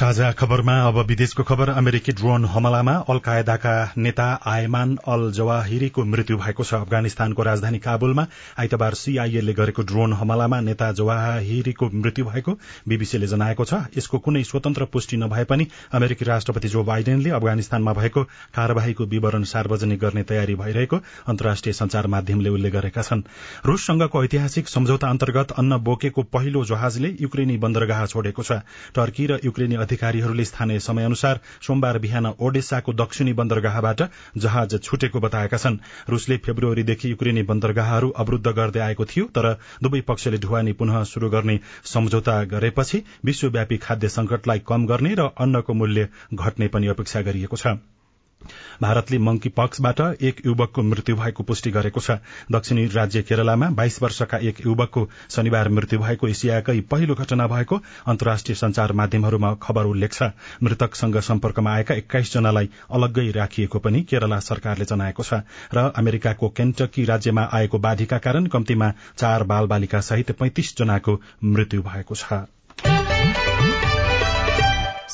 साझा 0.00 0.30
खबरमा 0.32 0.74
अब 0.88 0.98
विदेशको 1.06 1.42
खबर। 1.44 1.68
अमेरिकी 1.70 2.12
ड्रोन 2.16 2.44
हमलामा 2.48 2.92
अल 3.04 3.18
कायदाका 3.20 3.72
नेता 3.98 4.28
आयमान 4.48 4.96
अल 5.06 5.30
जवाहिरीको 5.30 6.04
मृत्यु 6.04 6.36
भएको 6.38 6.64
छ। 6.64 6.74
अफगानिस्तानको 6.74 7.42
राजधानी 7.42 7.78
काबुलमा 7.78 8.24
आइतबार 8.58 8.94
सीआईएले 8.96 9.52
गरेको 9.52 9.82
ड्रोन 9.84 10.12
हमलामा 10.16 10.60
नेता 10.60 10.90
जवाहिरीको 10.96 11.88
मृत्यु 11.94 12.24
भएको 12.24 12.52
बीबीसीले 12.88 13.26
जनाएको 13.26 13.64
छ। 13.64 13.92
यसको 13.92 14.18
कुनै 14.24 14.42
स्वतन्त्र 14.42 14.84
पुष्टि 14.88 15.16
नभए 15.18 15.44
पनि 15.44 15.66
अमेरिकी 15.92 16.24
राष्ट्रपति 16.24 16.68
जो 16.70 16.84
बाइडेनले 16.84 17.30
अफगानिस्तानमा 17.36 17.92
भएको 17.92 18.24
कार्यवाहीको 18.56 19.04
विवरण 19.04 19.44
सार्वजनिक 19.52 20.00
गर्ने 20.00 20.22
तयारी 20.32 20.54
भइरहेको 20.54 20.96
अन्तर्राष्ट्रिय 21.28 21.72
संचार 21.74 22.06
माध्यमले 22.08 22.48
उल्लेख 22.48 22.72
गरेका 22.72 23.02
छन्। 23.02 23.26
रूससँगको 23.66 24.24
ऐतिहासिक 24.24 24.68
सम्झौता 24.70 25.10
अन्तर्गत 25.10 25.52
अन्न 25.58 25.78
बोकेको 25.84 26.22
पहिलो 26.32 26.64
जहाजले 26.64 27.14
युक्रेनी 27.20 27.60
बन्दरगाह 27.60 28.04
छोडेको 28.08 28.42
छ। 28.42 28.64
टर्की 28.96 29.26
र 29.26 29.40
युक्रेनी 29.44 29.88
अधिकारीहरूले 29.90 30.44
स्थानीय 30.44 30.78
समयअनुसार 30.80 31.40
सोमबार 31.66 31.98
बिहान 31.98 32.26
ओडेसाको 32.38 32.92
दक्षिणी 32.94 33.32
बन्दरगाहबाट 33.34 34.02
जहाज 34.38 34.78
छुटेको 34.80 35.20
बताएका 35.20 35.58
छन्। 35.58 35.78
रूसले 36.08 36.36
फेब्रुअरीदेखि 36.46 37.10
युक्रेनी 37.10 37.42
बन्दरगाहहरू 37.50 38.10
अवरूद्ध 38.16 38.46
गर्दै 38.52 38.80
आएको 38.80 39.04
थियो 39.06 39.26
तर 39.34 39.52
दुवै 39.82 40.00
पक्षले 40.06 40.38
ढुवानी 40.38 40.72
पुनः 40.78 41.02
शुरू 41.10 41.30
गर्ने 41.30 41.60
सम्झौता 41.90 42.42
गरेपछि 42.48 43.02
विश्वव्यापी 43.24 43.76
खाद्य 43.82 44.08
संकटलाई 44.10 44.66
कम 44.66 44.86
गर्ने 44.86 45.14
र 45.14 45.30
अन्नको 45.38 45.74
मूल्य 45.74 46.08
घट्ने 46.34 46.68
पनि 46.68 46.86
अपेक्षा 46.94 47.20
गरिएको 47.22 47.56
छ। 47.56 47.80
भारतले 48.82 49.18
मंकी 49.18 49.48
पक्सबाट 49.48 50.00
एक 50.00 50.40
युवकको 50.46 50.82
मृत्यु 50.82 51.16
भएको 51.16 51.42
पुष्टि 51.42 51.70
गरेको 51.70 52.00
छ। 52.00 52.10
दक्षिणी 52.52 52.86
राज्य 52.86 53.22
केरलामा 53.22 53.68
बाइस 53.70 54.02
वर्षका 54.02 54.38
एक 54.42 54.60
युवकको 54.66 55.08
शनिबार 55.30 55.68
मृत्यु 55.68 55.98
भएको 55.98 56.28
एसियाकै 56.28 56.80
पहिलो 56.90 57.14
घटना 57.14 57.46
भएको 57.46 57.80
अन्तर्राष्ट्रिय 58.06 58.56
संचार 58.56 58.92
माध्यमहरूमा 58.92 59.54
खबर 59.62 59.84
उल्लेख 59.86 60.12
छ। 60.12 60.30
मृतकसँग 60.62 61.18
सम्पर्कमा 61.22 61.74
आएका 61.74 61.94
एक्काइस 61.94 62.32
जनालाई 62.34 62.70
अलग्गै 62.90 63.30
राखिएको 63.30 63.78
पनि 63.78 64.02
केरला 64.04 64.38
सरकारले 64.42 64.84
जनाएको 64.84 65.22
छ 65.22 65.42
र 65.74 65.90
अमेरिकाको 65.96 66.48
केन्टकी 66.50 67.04
राज्यमा 67.04 67.48
आएको 67.52 67.78
बाढ़ीका 67.78 68.18
कारण 68.18 68.46
कम्तीमा 68.46 68.92
चार 69.16 69.44
बाल 69.44 69.66
बालिका 69.66 70.00
सहित 70.02 70.32
पैंतिस 70.38 70.76
जनाको 70.78 71.20
मृत्यु 71.44 71.82
भएको 71.82 72.14
छ। 72.14 72.42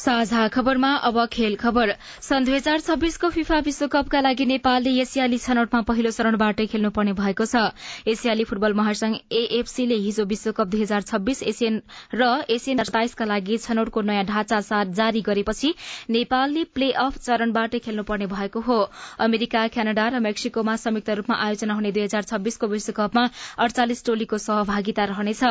साझा 0.07 0.47
खबरमा 0.55 0.93
अब 1.03 1.17
खेल 1.27 1.55
खबर। 1.59 1.93
सन् 2.23 2.45
दुई 2.45 2.55
हजार 2.55 2.81
छब्बीसको 2.81 3.29
फिफा 3.29 3.59
विश्वकपका 3.67 4.21
लागि 4.21 4.45
नेपालले 4.47 4.91
एसियाली 5.03 5.39
छनौटमा 5.39 5.81
पहिलो 5.83 6.11
चरणबाटै 6.11 6.67
खेल्नुपर्ने 6.67 7.13
भएको 7.13 7.45
छ। 7.45 7.75
एसियाली 8.07 8.45
फुटबल 8.47 8.73
महासंघ 8.79 9.15
एएफसीले 9.33 9.97
हिजो 9.97 10.25
विश्वकप 10.25 10.67
दुई 10.69 10.83
हजार 10.83 11.03
छब्बीस 11.03 11.43
एसियन 11.45 11.81
र 12.15 12.29
एसियन 12.49 12.83
सताइसका 12.85 13.25
लागि 13.25 13.59
छनौटको 13.59 14.01
नयाँ 14.03 14.25
ढाँचा 14.25 14.85
जारी 14.95 15.23
गरेपछि 15.23 15.73
नेपालले 16.11 16.65
प्ले 16.71 16.91
अफ 17.03 17.19
चरणबाटै 17.19 17.79
खेल्नुपर्ने 17.81 18.27
भएको 18.29 18.61
हो। 18.61 18.79
अमेरिका 19.21 19.67
क्यानाडा 19.75 20.07
र 20.09 20.23
मेक्सिकोमा 20.23 20.77
संयुक्त 20.77 21.11
रूपमा 21.19 21.41
आयोजना 21.49 21.75
हुने 21.75 21.93
दुई 21.93 22.07
हजार 22.07 22.31
छब्बीसको 22.31 22.67
विश्वकपमा 22.69 23.27
अड़चालिस 23.59 24.05
टोलीको 24.07 24.39
सहभागिता 24.39 25.11
रहनेछ 25.11 25.43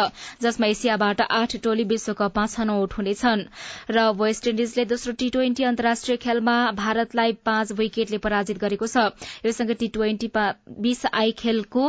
जसमा 0.42 0.68
एसियाबाट 0.70 1.28
आठ 1.34 1.60
टोली 1.60 1.84
विश्वकपमा 1.92 2.48
छनौट 2.48 2.94
हुनेछन्। 2.94 3.46
र 3.92 4.10
वेस्ट 4.46 4.52
इण्डिजले 4.52 4.84
दोस्रो 4.86 5.14
टी 5.18 5.30
ट्वेन्टी 5.30 5.64
अन्तर्राष्ट्रिय 5.66 6.18
खेलमा 6.18 6.54
भारतलाई 6.78 7.34
पाँच 7.46 7.72
विकेटले 7.74 8.18
पराजित 8.22 8.58
गरेको 8.62 8.88
छ। 8.88 9.10
योसँगै 9.46 9.74
टी 9.74 9.88
ट्वेन्टी 9.90 10.30
बीस 10.82 11.06
आई 11.12 11.32
खेलको 11.34 11.86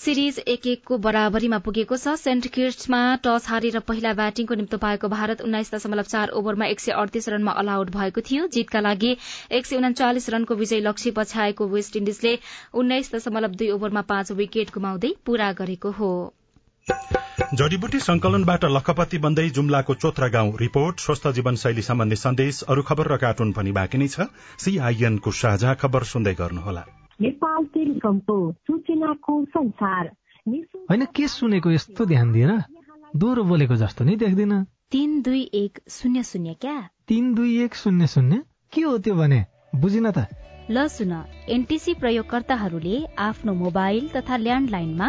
सिरिज 0.00 0.38
एक 0.48 0.66
एकको 0.66 0.96
बराबरीमा 0.98 1.58
पुगेको 1.66 1.96
छ। 1.96 2.14
सेन्ट 2.16 2.48
किट्समा 2.54 3.00
टस 3.26 3.48
हारेर 3.48 3.78
पहिला 3.84 4.12
ब्याटिङको 4.16 4.54
निम्तो 4.54 4.78
पाएको 4.80 5.08
भारत 5.12 5.44
उन्नाइस 5.44 5.74
दशमलव 5.74 6.08
चार 6.08 6.32
ओभरमा 6.40 6.66
एक 6.66 6.80
सय 6.80 6.96
अडतीस 7.02 7.28
रनमा 7.28 7.52
अल 7.52 7.68
आउट 7.74 7.90
भएको 7.96 8.24
थियो। 8.30 8.46
जीतका 8.48 8.80
लागि 8.80 9.16
एक 9.52 9.66
सय 9.66 9.76
उन्चालिस 9.82 10.30
रनको 10.30 10.54
विजय 10.56 10.80
लक्ष्य 10.88 11.10
पछ्याएको 11.18 11.68
वेस्ट 11.68 11.96
इण्डिजले 11.96 12.32
उन्नाइस 12.74 13.14
दशमलव 13.14 13.60
दुई 13.60 13.70
ओभरमा 13.76 14.06
पाँच 14.08 14.32
विकेट 14.40 14.72
गुमाउँदै 14.78 15.12
पूरा 15.26 15.52
गरेको 15.60 15.90
हो। 16.00 16.10
जडीबुटी 16.88 17.98
संकलनबाट 17.98 18.64
लखपति 18.64 19.18
बन्दै 19.18 19.48
जुम्लाको 19.50 19.94
चोत्रा 19.94 20.28
गाउँ 20.28 20.52
रिपोर्ट 20.60 21.00
स्वस्थ 21.00 21.28
जीवनशैली 21.28 21.82
सम्बन्धी 21.82 22.16
सन्देश 22.16 22.62
अरू 22.68 22.82
खबर 22.82 23.08
र 23.12 23.16
कार्टुन 23.16 23.52
पनि 23.52 23.72
बाँकी 23.72 23.98
नै 23.98 24.08
छ। 24.08 24.26
सीआईएनको 24.58 25.30
साझा 25.30 25.74
खबर 25.74 26.02
सुन्दै 26.02 26.34
गर्नुहोला। 26.34 26.84
नेपाल 27.20 27.64
टेलिकमको 27.64 28.36
सूचनाको 28.52 29.34
संसार। 29.44 30.10
होइन 30.90 31.04
के 31.16 31.28
सुनेको 31.28 31.70
यस्तो 31.70 32.04
ध्यान 32.04 32.32
दिएर 32.32 32.52
दोहोरो 33.16 33.42
बोलेको 33.44 33.76
जस्तो 33.76 34.04
नै 34.04 34.16
देख्दिन। 34.16 34.52
तीन 34.92 35.20
दुई 35.22 35.42
एक 35.54 35.78
शून्य 35.88 36.22
शून्य 36.22 36.54
क्या? 36.60 36.76
तीन 37.08 37.34
दुई 37.34 37.64
एक 37.64 37.74
शून्य 37.74 38.06
शून्य? 38.06 38.42
के 38.72 38.80
हो 38.80 38.98
त्यो 38.98 39.14
भने? 39.14 39.44
बुझिन 39.74 40.10
त। 40.10 40.26
ल 40.70 40.88
सुन 40.88 41.12
एनटिसी 41.48 41.94
प्रयोगकर्ताहरूले 41.94 42.96
आफ्नो 43.18 43.54
मोबाइल 43.54 44.08
तथा 44.08 44.36
ल्यान्डलाइनमा 44.36 45.08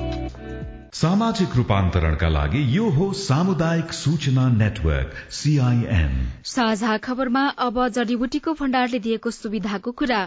सामाजिक 0.93 1.55
रूपान्तरणका 1.55 2.27
लागि 2.29 2.61
यो 2.77 2.87
हो 2.95 3.05
सामुदायिक 3.17 3.93
सूचना 3.93 4.47
नेटवर्क 4.49 5.13
सीआईएन 5.31 6.11
साझा 6.45 6.97
खबरमा 6.97 7.43
अब 7.65 7.79
जडीबुटीको 7.87 8.53
भण्डारले 8.53 8.99
दिएको 8.99 9.31
सुविधाको 9.31 9.91
कुरा। 9.91 10.19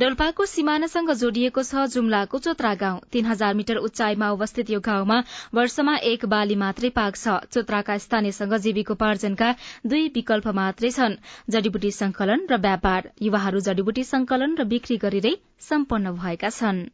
डोल्पाको 0.00 0.46
सिमानासँग 0.46 1.12
जोडिएको 1.22 1.62
छ 1.62 1.86
जुम्लाको 1.94 2.38
चोत्रा 2.38 2.74
गाउँ। 2.74 3.00
तीन 3.12 3.26
हजार 3.26 3.54
मिटर 3.54 3.76
उचाइमा 3.86 4.28
अवस्थित 4.28 4.70
यो 4.70 4.80
गाउँमा 4.80 5.22
वर्षमा 5.54 5.96
एक 6.10 6.26
बाली 6.26 6.56
मात्रै 6.56 6.90
पाक्छ 6.98 7.38
चोत्राका 7.54 7.98
स्थानीयसँग 7.98 8.58
जीविकोपार्जनका 8.66 9.54
दुई 9.86 10.12
विकल्प 10.18 10.48
मात्रै 10.60 10.90
छन्। 10.90 11.18
जडीबुटी 11.48 11.90
संकलन 11.94 12.46
र 12.50 12.62
व्यापार। 12.66 13.10
युवाहरू 13.22 13.66
जडीबुटी 13.70 14.04
संकलन 14.04 14.60
र 14.60 14.70
बिक्री 14.74 14.96
गरेरै 14.98 15.36
सम्पन्न 15.70 16.18
भएका 16.18 16.50
छन्। 16.50 16.86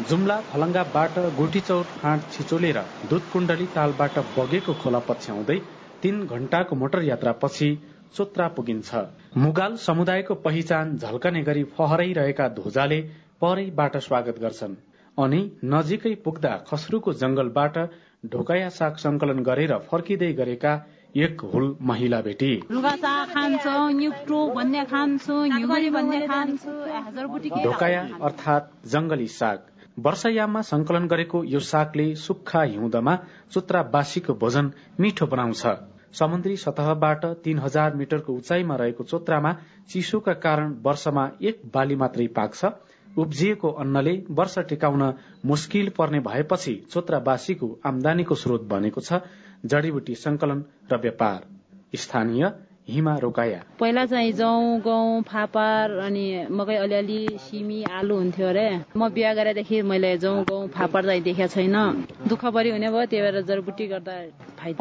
जुम्ला 0.00 0.40
फलङ्गाबाट 0.48 1.18
गुठीचौर 1.36 1.84
फाँट 1.96 2.24
छिचोले 2.30 2.70
र 2.76 2.80
दुधकुण्डली 3.10 3.66
तालबाट 3.76 4.18
बगेको 4.36 4.72
खोला 4.80 4.98
पछ्याउँदै 5.08 5.58
तीन 6.02 6.16
घण्टाको 6.26 6.76
मोटर 6.76 7.02
यात्रापछि 7.02 7.68
चोत्रा 8.16 8.48
पुगिन्छ। 8.56 8.90
मुगाल 9.36 9.76
समुदायको 9.80 10.34
पहिचान 10.44 10.96
झल्कने 10.98 11.42
गरी 11.42 11.62
फहराइरहेका 11.72 12.48
ध्वजाले 12.58 13.00
परैबाट 13.40 13.96
स्वागत 13.98 14.38
गर्छन्। 14.40 14.74
अनि 15.18 15.40
नजिकै 15.64 16.14
पुग्दा 16.24 16.52
खसरुको 16.68 17.12
जंगलबाट 17.22 17.78
ढोकाया 18.32 18.68
साग 18.68 18.96
संकलन 19.00 19.40
गरेर 19.48 19.72
फर्किँदै 19.88 20.32
गरेका 20.32 20.74
एक 21.16 21.40
हुल 21.52 21.66
महिला 21.80 22.20
भेटी। 22.20 22.52
ढोकाया 27.64 28.02
अर्थात 28.22 28.70
जंगली 28.86 29.26
साग। 29.38 29.58
वर्षायाममा 29.98 30.60
संकलन 30.60 31.06
गरेको 31.06 31.42
यो 31.44 31.58
सागले 31.58 32.14
सुक्खा 32.14 32.62
हिउँदमा 32.62 33.14
चोत्रावासीको 33.52 34.34
भोजन 34.34 34.70
मिठो 35.00 35.26
बनाउँछ। 35.26 35.62
समुद्री 36.12 36.56
सतहबाट 36.56 37.24
तीन 37.44 37.58
हजार 37.58 37.94
मिटरको 37.96 38.32
उचाइमा 38.32 38.76
रहेको 38.76 39.04
चोत्रामा 39.04 39.52
चिसोका 39.88 40.32
कारण 40.44 40.74
वर्षमा 40.84 41.24
एक 41.42 41.62
बाली 41.74 41.96
मात्रै 41.96 42.26
पाक्छ। 42.36 42.64
उब्जिएको 43.18 43.68
अन्नले 43.72 44.14
वर्ष 44.30 44.58
टिकाउन 44.68 45.02
मुस्किल 45.46 45.88
पर्ने 45.88 46.20
भएपछि 46.20 46.74
चोत्रावासीको 46.90 47.68
आमदानीको 47.86 48.34
स्रोत 48.34 48.68
बनेको 48.68 49.00
छ। 49.00 49.24
जडीबुटी 49.64 50.14
संकलन 50.14 50.64
र 50.92 51.00
व्यापार। 51.00 51.46
स्थानीय 51.96 52.52
हिमा 52.88 53.16
रोकाया। 53.18 53.60
पहिला 53.80 54.04
चाहिँ 54.06 54.32
जौँ 54.32 54.80
गहुँ 54.80 55.22
फापर 55.28 55.98
अनि 56.06 56.26
मकै 56.50 56.76
अलिअलि 56.76 57.20
सिमी 57.40 57.82
आलु 57.98 58.14
हुन्थ्यो 58.16 58.46
अरे। 58.48 58.68
म 58.96 59.08
बिहा 59.10 59.32
गरेदेखि 59.34 59.82
मैले 59.82 60.16
जौँ 60.18 60.44
गहुँ 60.44 60.68
फापर 60.70 61.02
चाहिँ 61.06 61.22
देखेको 61.22 61.48
छैन। 61.54 61.76
दुःख 62.28 62.44
बढी 62.54 62.70
हुने 62.70 62.88
भयो 62.90 63.06
त्यही 63.10 63.22
भएर 63.22 63.40
जडीबुटी 63.42 63.86
गर्दा 63.86 64.14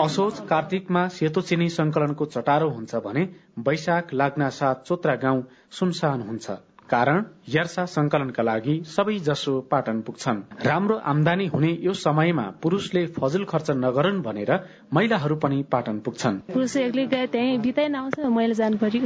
असोज 0.05 0.39
कार्तिकमा 0.49 1.07
सेतो 1.17 1.41
चिनी 1.41 1.69
संकलनको 1.69 2.25
चटारो 2.25 2.69
हुन्छ 2.69 2.95
भने 3.05 3.23
वैशाख 3.65 4.13
लाग्न 4.13 4.49
साथ 4.53 4.85
चोत्रा 4.87 5.15
गाउँ 5.25 5.43
सुनसान 5.79 6.21
हुन्छ। 6.29 6.47
कारण 6.89 7.23
यर्सा 7.49 7.85
संकलनका 7.89 8.43
लागि 8.43 8.73
सबै 8.85 9.17
जसो 9.25 9.53
पाटन 9.71 10.01
पुग्छन्। 10.01 10.41
राम्रो 10.65 10.95
आमदानी 11.03 11.45
हुने 11.47 11.71
यो 11.81 11.93
समयमा 11.95 12.45
पुरुषले 12.61 13.05
फजुल 13.15 13.45
खर्च 13.45 13.71
नगरून् 13.75 14.21
भनेर 14.21 14.51
महिलाहरू 14.93 15.35
पनि 15.41 15.61
पाटन 15.71 15.99
पुग्छन्। 16.05 16.37
पुरुष 16.53 16.75
एक्लै 16.77 17.05
गए 17.09 17.25
त्यहीँ 17.33 17.57
बिताइ 17.59 17.87
नआउँछ 17.89 18.19
महिला 18.29 18.53
जानु 18.53 18.77
पर्यो 18.77 19.01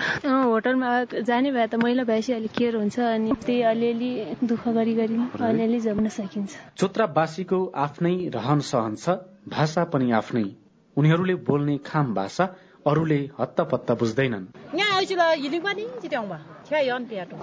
होटलमा 0.51 0.89
जाने 1.23 1.51
भए 1.51 1.67
त 1.67 1.75
महिला 1.79 2.03
भएपछि 2.03 2.33
अलिक 2.33 2.51
केयर 2.51 2.75
हुन्छ 2.75 2.99
अनि 2.99 3.31
त्यही 3.47 3.61
अलिअलि 3.71 4.11
दुःख 4.43 4.67
गरी 4.67 4.93
गरी 4.99 5.17
अलिअलि 5.39 5.79
जम्न 5.79 6.07
सकिन्छ। 6.19 6.51
चोत्रावासीको 6.75 7.59
आफ्नै 7.79 8.15
रहन 8.35 8.59
सहन 8.67 8.95
छ 8.95 9.23
भाषा 9.47 9.83
पनि 9.87 10.11
आफ्नै। 10.19 10.47
उनीहरूले 10.97 11.35
बोल्ने 11.47 11.77
खाम 11.87 12.13
भाषा 12.13 12.45
अरूले 12.87 13.19
हत्तपत्त 13.39 13.91
बुझ्दैनन्। 13.99 14.45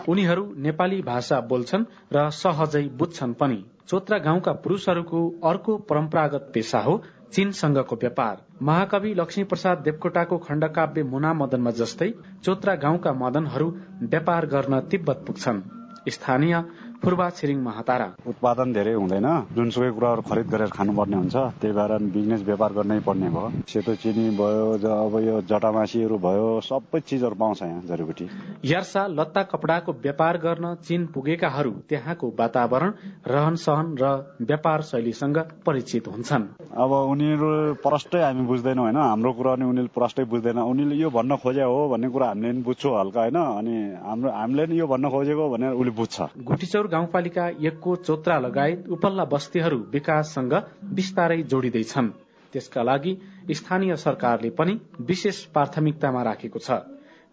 उनीहरू 0.09 0.55
नेपाली 0.57 1.03
भाषा 1.03 1.41
बोल्छन् 1.41 1.85
र 2.13 2.31
सहजै 2.31 2.83
बुझ्छन् 2.83 3.35
पनि। 3.35 3.65
चोत्रा 3.89 4.19
गाउँका 4.19 4.53
पुरूषहरूको 4.53 5.21
अर्को 5.45 5.77
परम्परागत 5.79 6.51
पेसा 6.55 6.79
हो 6.79 7.03
चीनसँगको 7.33 7.97
व्यापार। 7.97 8.37
महाकवि 8.63 9.15
लक्ष्मी 9.15 9.45
प्रसाद 9.45 9.79
देवकोटाको 9.79 10.39
खण्डकाव्य 10.39 11.03
मुना 11.03 11.33
मदनमा 11.33 11.71
जस्तै 11.71 12.11
चोत्रा 12.45 12.75
गाउँका 12.75 13.13
मदनहरू 13.13 13.69
व्यापार 14.03 14.47
गर्न 14.47 14.81
तिब्बत 14.81 15.25
पुग्छन्। 15.27 15.63
स्थानीय 16.09 16.55
फुर्बा 17.03 17.29
छिरिङ 17.31 17.59
महातारा। 17.63 18.09
उत्पादन 18.27 18.73
धेरै 18.73 18.93
हुँदैन। 18.95 19.27
जुनसुकै 19.57 19.91
कुराहरू 19.97 20.23
खरिद 20.29 20.47
गरेर 20.49 20.71
खानुपर्ने 20.73 21.17
हुन्छ। 21.17 21.37
त्यही 21.61 21.75
भएर 21.77 21.93
बिजनेस 22.15 22.43
व्यापार 22.43 22.73
गर्नै 22.73 22.99
पर्ने 23.07 23.29
भयो। 23.31 23.51
सेतो 23.69 23.95
चिनी 24.03 24.25
भयो 24.37 24.67
अब 24.77 25.15
यो 25.21 25.35
जटामासीहरू 25.47 26.17
भयो 26.19 26.47
सबै 26.63 27.01
चिजहरू 27.01 27.37
पाउँछ 27.37 27.63
यहाँ 27.63 27.83
जडीबुटी 27.87 28.27
यार्सा 28.65 29.07
लत्ता 29.09 29.43
कपडाको 29.53 29.93
व्यापार 30.03 30.37
गर्न 30.39 30.75
चीन 30.87 31.07
पुगेकाहरू 31.15 31.73
त्यहाँको 31.89 32.27
वातावरण 32.39 32.91
रहन 33.27 33.55
सहन 33.57 33.87
र 34.01 34.05
व्यापार 34.43 34.83
शैलीसँग 34.83 35.39
परिचित 35.67 36.09
हुन्छन्। 36.09 36.45
अब 36.75 36.91
उनीहरू 37.13 37.49
प्रष्टै 37.85 38.21
हामी 38.23 38.43
बुझ्दैनौँ 38.47 38.85
होइन? 38.85 38.97
हाम्रो 38.97 39.33
कुरा 39.33 39.55
नि 39.57 39.65
उनीहरूले 39.65 39.95
प्रष्टै 39.95 40.25
बुझ्दैन। 40.25 40.59
उनीहरूले 40.59 40.97
यो 40.97 41.11
भन्न 41.11 41.37
खोजे 41.37 41.63
हो 41.63 41.79
भन्ने 41.93 42.09
कुरा 42.09 42.27
हामीले 42.27 42.53
पनि 42.53 42.63
बुझ्छौँ 42.63 42.95
हल्का 43.01 43.21
होइन? 43.21 43.37
अनि 43.37 43.75
हाम्रो 44.07 44.31
हामीले 44.33 44.67
नि 44.67 44.75
यो 44.79 44.87
भन्न 44.87 45.07
खोजेको 45.11 45.45
भनेर 45.53 45.73
उसले 45.77 45.93
बुझ्छ। 45.93 46.17
गुटीचौर 46.47 46.87
गाउँपालिका 46.97 47.47
एकको 47.61 47.97
चोत्रा 48.09 48.39
लगायत 48.39 48.89
उपल्ला 48.89 49.25
बस्तीहरू 49.29 49.79
विकाससँग 49.93 50.53
बिस्तारै 50.97 51.43
जोडिँदैछन्। 51.45 52.09
त्यसका 52.53 52.83
लागि 52.83 53.13
स्थानीय 53.53 53.97
सरकारले 53.97 54.51
पनि 54.51 54.75
विशेष 55.01 55.45
प्राथमिकतामा 55.53 56.23
राखेको 56.23 56.59
छ। 56.59 56.71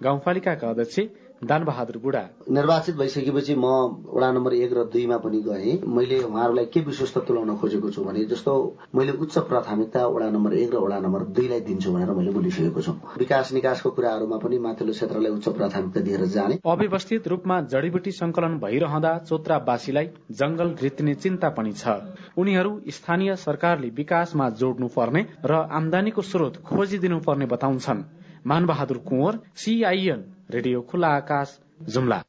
गाउँपालिकाका 0.04 0.70
अध्यक्ष 0.70 1.00
दान 1.44 1.64
बहादुर 1.64 1.98
बुढा 2.04 2.24
निर्वाचित 2.50 2.96
भइसकेपछि 2.96 3.56
म 3.56 3.66
वडा 4.08 4.32
नम्बर 4.32 4.54
एक 4.54 4.74
र 4.74 4.84
दुईमा 4.94 5.18
पनि 5.18 5.40
गएँ। 5.42 5.82
मैले 5.88 6.18
उहाँहरूलाई 6.24 6.66
के 6.74 6.80
विश्वस्त 6.82 7.18
तुलाउन 7.28 7.56
खोजेको 7.58 7.90
छु 7.92 8.04
भने 8.04 8.26
जस्तो 8.26 8.54
मैले 8.96 9.12
उच्च 9.18 9.38
प्राथमिकता 9.50 10.06
वडा 10.08 10.30
नम्बर 10.30 10.54
एक 10.54 10.74
र 10.74 10.78
वडा 10.78 11.00
नम्बर 11.00 11.22
दुईलाई 11.36 11.60
दिन्छु 11.68 11.92
भनेर 11.94 12.12
मैले 12.12 12.32
बोलिसकेको 12.32 12.82
छु। 12.82 12.92
विकास 13.20 13.54
निकासको 13.54 13.90
कुराहरूमा 13.92 14.38
पनि 14.38 14.58
माथिल्लो 14.60 14.94
क्षेत्रलाई 14.94 15.32
उच्च 15.32 15.48
प्राथमिकता 15.50 16.02
दिएर 16.02 16.26
जाने। 16.36 16.60
अव्यवस्थित 16.66 17.28
रूपमा 17.28 17.60
जडीबुटी 17.74 18.12
संकलन 18.14 18.58
भइरहँदा 18.60 19.18
चोत्रावासीलाई 19.28 20.08
जंगल 20.32 20.70
घिच्ने 20.80 21.14
चिन्ता 21.16 21.50
पनि 21.50 21.74
छ। 21.74 22.00
उनीहरू 22.38 22.72
स्थानीय 22.90 23.36
सरकारले 23.36 23.90
विकासमा 23.96 24.50
जोड्नु 24.60 24.88
पर्ने 24.88 25.26
र 25.46 25.68
आमदानीको 25.72 26.22
स्रोत 26.24 26.58
खोजिदिनु 26.64 27.20
पर्ने 27.20 27.46
बताउँछन्। 27.46 28.04
मानबहादुर 28.48 28.98
कुँवर 29.08 29.40
सीआईएन 29.56 30.24
रेडियो 30.52 30.82
खुला 30.82 31.08
आकाश 31.08 31.58
जुम्ला। 31.90 32.22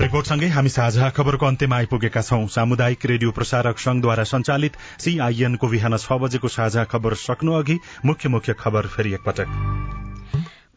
रिपोर्टसँगै 0.00 0.48
हामी 0.48 0.68
साझा 0.68 1.08
खबरको 1.10 1.46
अन्त्यमा 1.46 1.76
आइपुगेका 1.76 2.22
छौं। 2.22 2.46
सामुदायिक 2.46 3.06
रेडियो 3.06 3.30
प्रसारक 3.30 3.78
संघद्वारा 3.78 4.24
संचालित 4.24 4.76
सीआईएनको 5.00 5.68
बिहान 5.68 5.96
छ 5.96 6.22
बजेको 6.22 6.48
साझा 6.48 6.84
खबर 6.84 7.14
सक्नु 7.18 7.52
अघि 7.52 7.78
मुख्य 8.04 8.28
मुख्य 8.28 8.54
खबर 8.54 8.86
फेरि 8.86 9.14
एकपटक। 9.14 10.05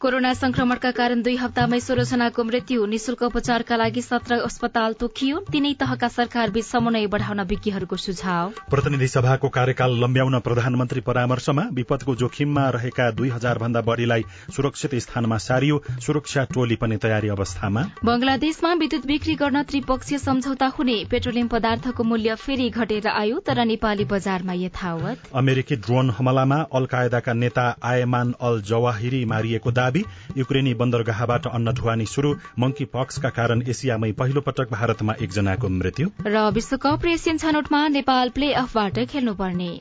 कोरोना 0.01 0.31
संक्रमणका 0.33 0.89
कारण 0.95 1.21
दुई 1.21 1.35
हप्तामै 1.35 1.79
सोह्र 1.83 2.03
जनाको 2.07 2.43
मृत्यु 2.43 2.85
निशुल्क 2.87 3.23
उपचारका 3.23 3.75
लागि 3.75 4.01
सत्र 4.01 4.35
अस्पताल 4.41 4.93
तोकियो। 4.95 5.39
तीनै 5.51 5.71
तहका 5.75 6.07
सरकारबीच 6.07 6.65
समन्वय 6.65 7.07
बढ़ाउन 7.11 7.41
विज्ञहरूको 7.43 7.95
सुझाव। 7.99 8.53
प्रतिनिधि 8.71 9.07
सभाको 9.09 9.49
कार्यकाल 9.49 9.97
लम्ब्याउन 10.03 10.39
प्रधानमन्त्री 10.39 11.01
परामर्शमा 11.03 11.65
विपदको 11.73 12.15
जोखिममा 12.15 12.63
रहेका 12.75 13.09
दुई 13.11 13.29
हजार 13.29 13.57
भन्दा 13.57 13.81
बढ़ीलाई 13.89 14.23
सुरक्षित 14.55 14.95
स्थानमा 14.97 15.37
सारियो। 15.47 15.81
सुरक्षा 15.99 16.43
टोली 16.53 16.75
पनि 16.79 16.97
तयारी 16.97 17.33
अवस्थामा। 17.35 17.83
बंगलादेशमा 18.03 18.73
विद्युत 18.75 19.05
बिक्री 19.05 19.35
गर्न 19.35 19.63
त्रिपक्षीय 19.65 20.17
सम्झौता 20.19 20.71
हुने। 20.79 20.97
पेट्रोलियम 21.11 21.47
पदार्थको 21.47 22.03
मूल्य 22.05 22.35
फेरि 22.45 22.69
घटेर 22.71 23.07
आयो 23.15 23.43
तर 23.43 23.65
नेपाली 23.65 24.07
बजारमा 24.15 24.57
यथावत। 24.61 25.27
अमेरिकी 25.35 25.75
ड्रोन 25.83 26.15
हमलामा 26.21 26.63
अल 26.73 26.85
कायदाका 26.87 27.37
नेता 27.43 27.67
आयमान 27.93 28.33
अल 28.41 28.61
जवाहिरी 28.63 29.23
मारिएको 29.35 29.77
दावी 29.89 30.05
युक्रेनी 30.37 30.73
बन्दरगाहबाट 30.73 31.47
अन्न 31.47 31.73
ढुवानी 31.73 32.05
शुरू 32.05 32.33
मंकी 32.59 32.85
पक्सका 32.93 33.29
कारण 33.29 33.61
एसियामै 33.67 34.11
पहिलो 34.13 34.41
पटक 34.41 34.69
भारतमा 34.71 35.13
एकजनाको 35.21 35.69
मृत्यु। 35.69 36.09
र 36.25 36.45
विश्वकप 36.53 37.05
र 37.05 37.07
एसियन 37.09 37.37
छनौटमा 37.37 37.87
नेपाल 37.89 38.29
प्ले 38.29 38.53
अफबाट 38.61 38.99
खेल्नुपर्ने। 39.09 39.71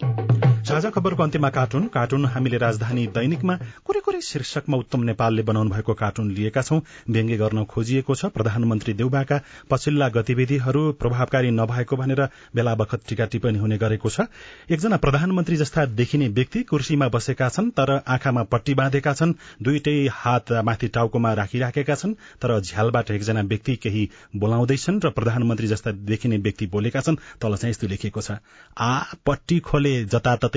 साझा 0.69 0.89
खबरको 0.91 1.23
अन्त्यमा 1.23 1.49
कार्टुन। 1.49 1.87
कार्टुन 1.89 2.25
हामीले 2.29 2.59
राजधानी 2.61 3.07
दैनिकमा 3.09 3.55
कुरै 3.89 4.01
कुरै 4.05 4.21
शीर्षकमा 4.21 4.77
उत्तम 4.77 5.03
नेपालले 5.09 5.43
बनाउनु 5.43 5.71
भएको 5.71 5.95
कार्टुन 5.97 6.31
लिएका 6.31 6.63
छौं। 6.63 6.81
व्यङ्ग्य 7.09 7.37
गर्न 7.41 7.65
खोजिएको 7.65 8.15
छ 8.15 8.29
प्रधानमन्त्री 8.29 8.93
देउबाका। 8.93 9.37
पछिल्ला 9.71 10.09
गतिविधिहरू 10.17 10.83
प्रभावकारी 11.01 11.51
नभएको 11.51 11.97
भनेर 11.97 12.21
बेला 12.53 12.75
बखत 12.75 13.01
टीका 13.09 13.25
टिप्पणी 13.33 13.59
हुने 13.59 13.79
गरेको 13.79 14.09
छ। 14.11 14.29
एकजना 14.69 14.97
प्रधानमन्त्री 14.99 15.57
जस्ता 15.57 15.85
देखिने 15.95 16.29
व्यक्ति 16.37 16.63
कुर्सीमा 16.69 17.09
बसेका 17.17 17.49
छन् 17.49 17.71
तर 17.73 17.95
आँखामा 18.07 18.43
पट्टी 18.53 18.75
बाँधेका 18.75 19.13
छन् 19.15 19.33
दुईटै 19.65 19.97
हात 20.13 20.53
माथि 20.69 20.89
टाउकोमा 20.93 21.33
राखिराखेका 21.41 21.95
छन् 21.95 22.15
तर 22.45 22.59
झ्यालबाट 22.61 23.11
एकजना 23.17 23.47
व्यक्ति 23.49 23.77
केही 23.87 24.05
बोलाउँदैछन् 24.37 25.01
र 25.01 25.15
प्रधानमन्त्री 25.17 25.67
जस्ता 25.69 25.97
देखिने 26.13 26.37
व्यक्ति 26.45 26.67
बोलेका 26.69 27.01
छन् 27.01 27.21
तल 27.41 27.57
चाहिँ 27.57 27.73
यस्तो 27.73 27.87
लेखिएको 27.89 28.21
छ। 28.21 28.39
आ 28.77 28.93
पट्टी 29.25 29.59
खोले 29.65 29.97
जताततै 30.07 30.57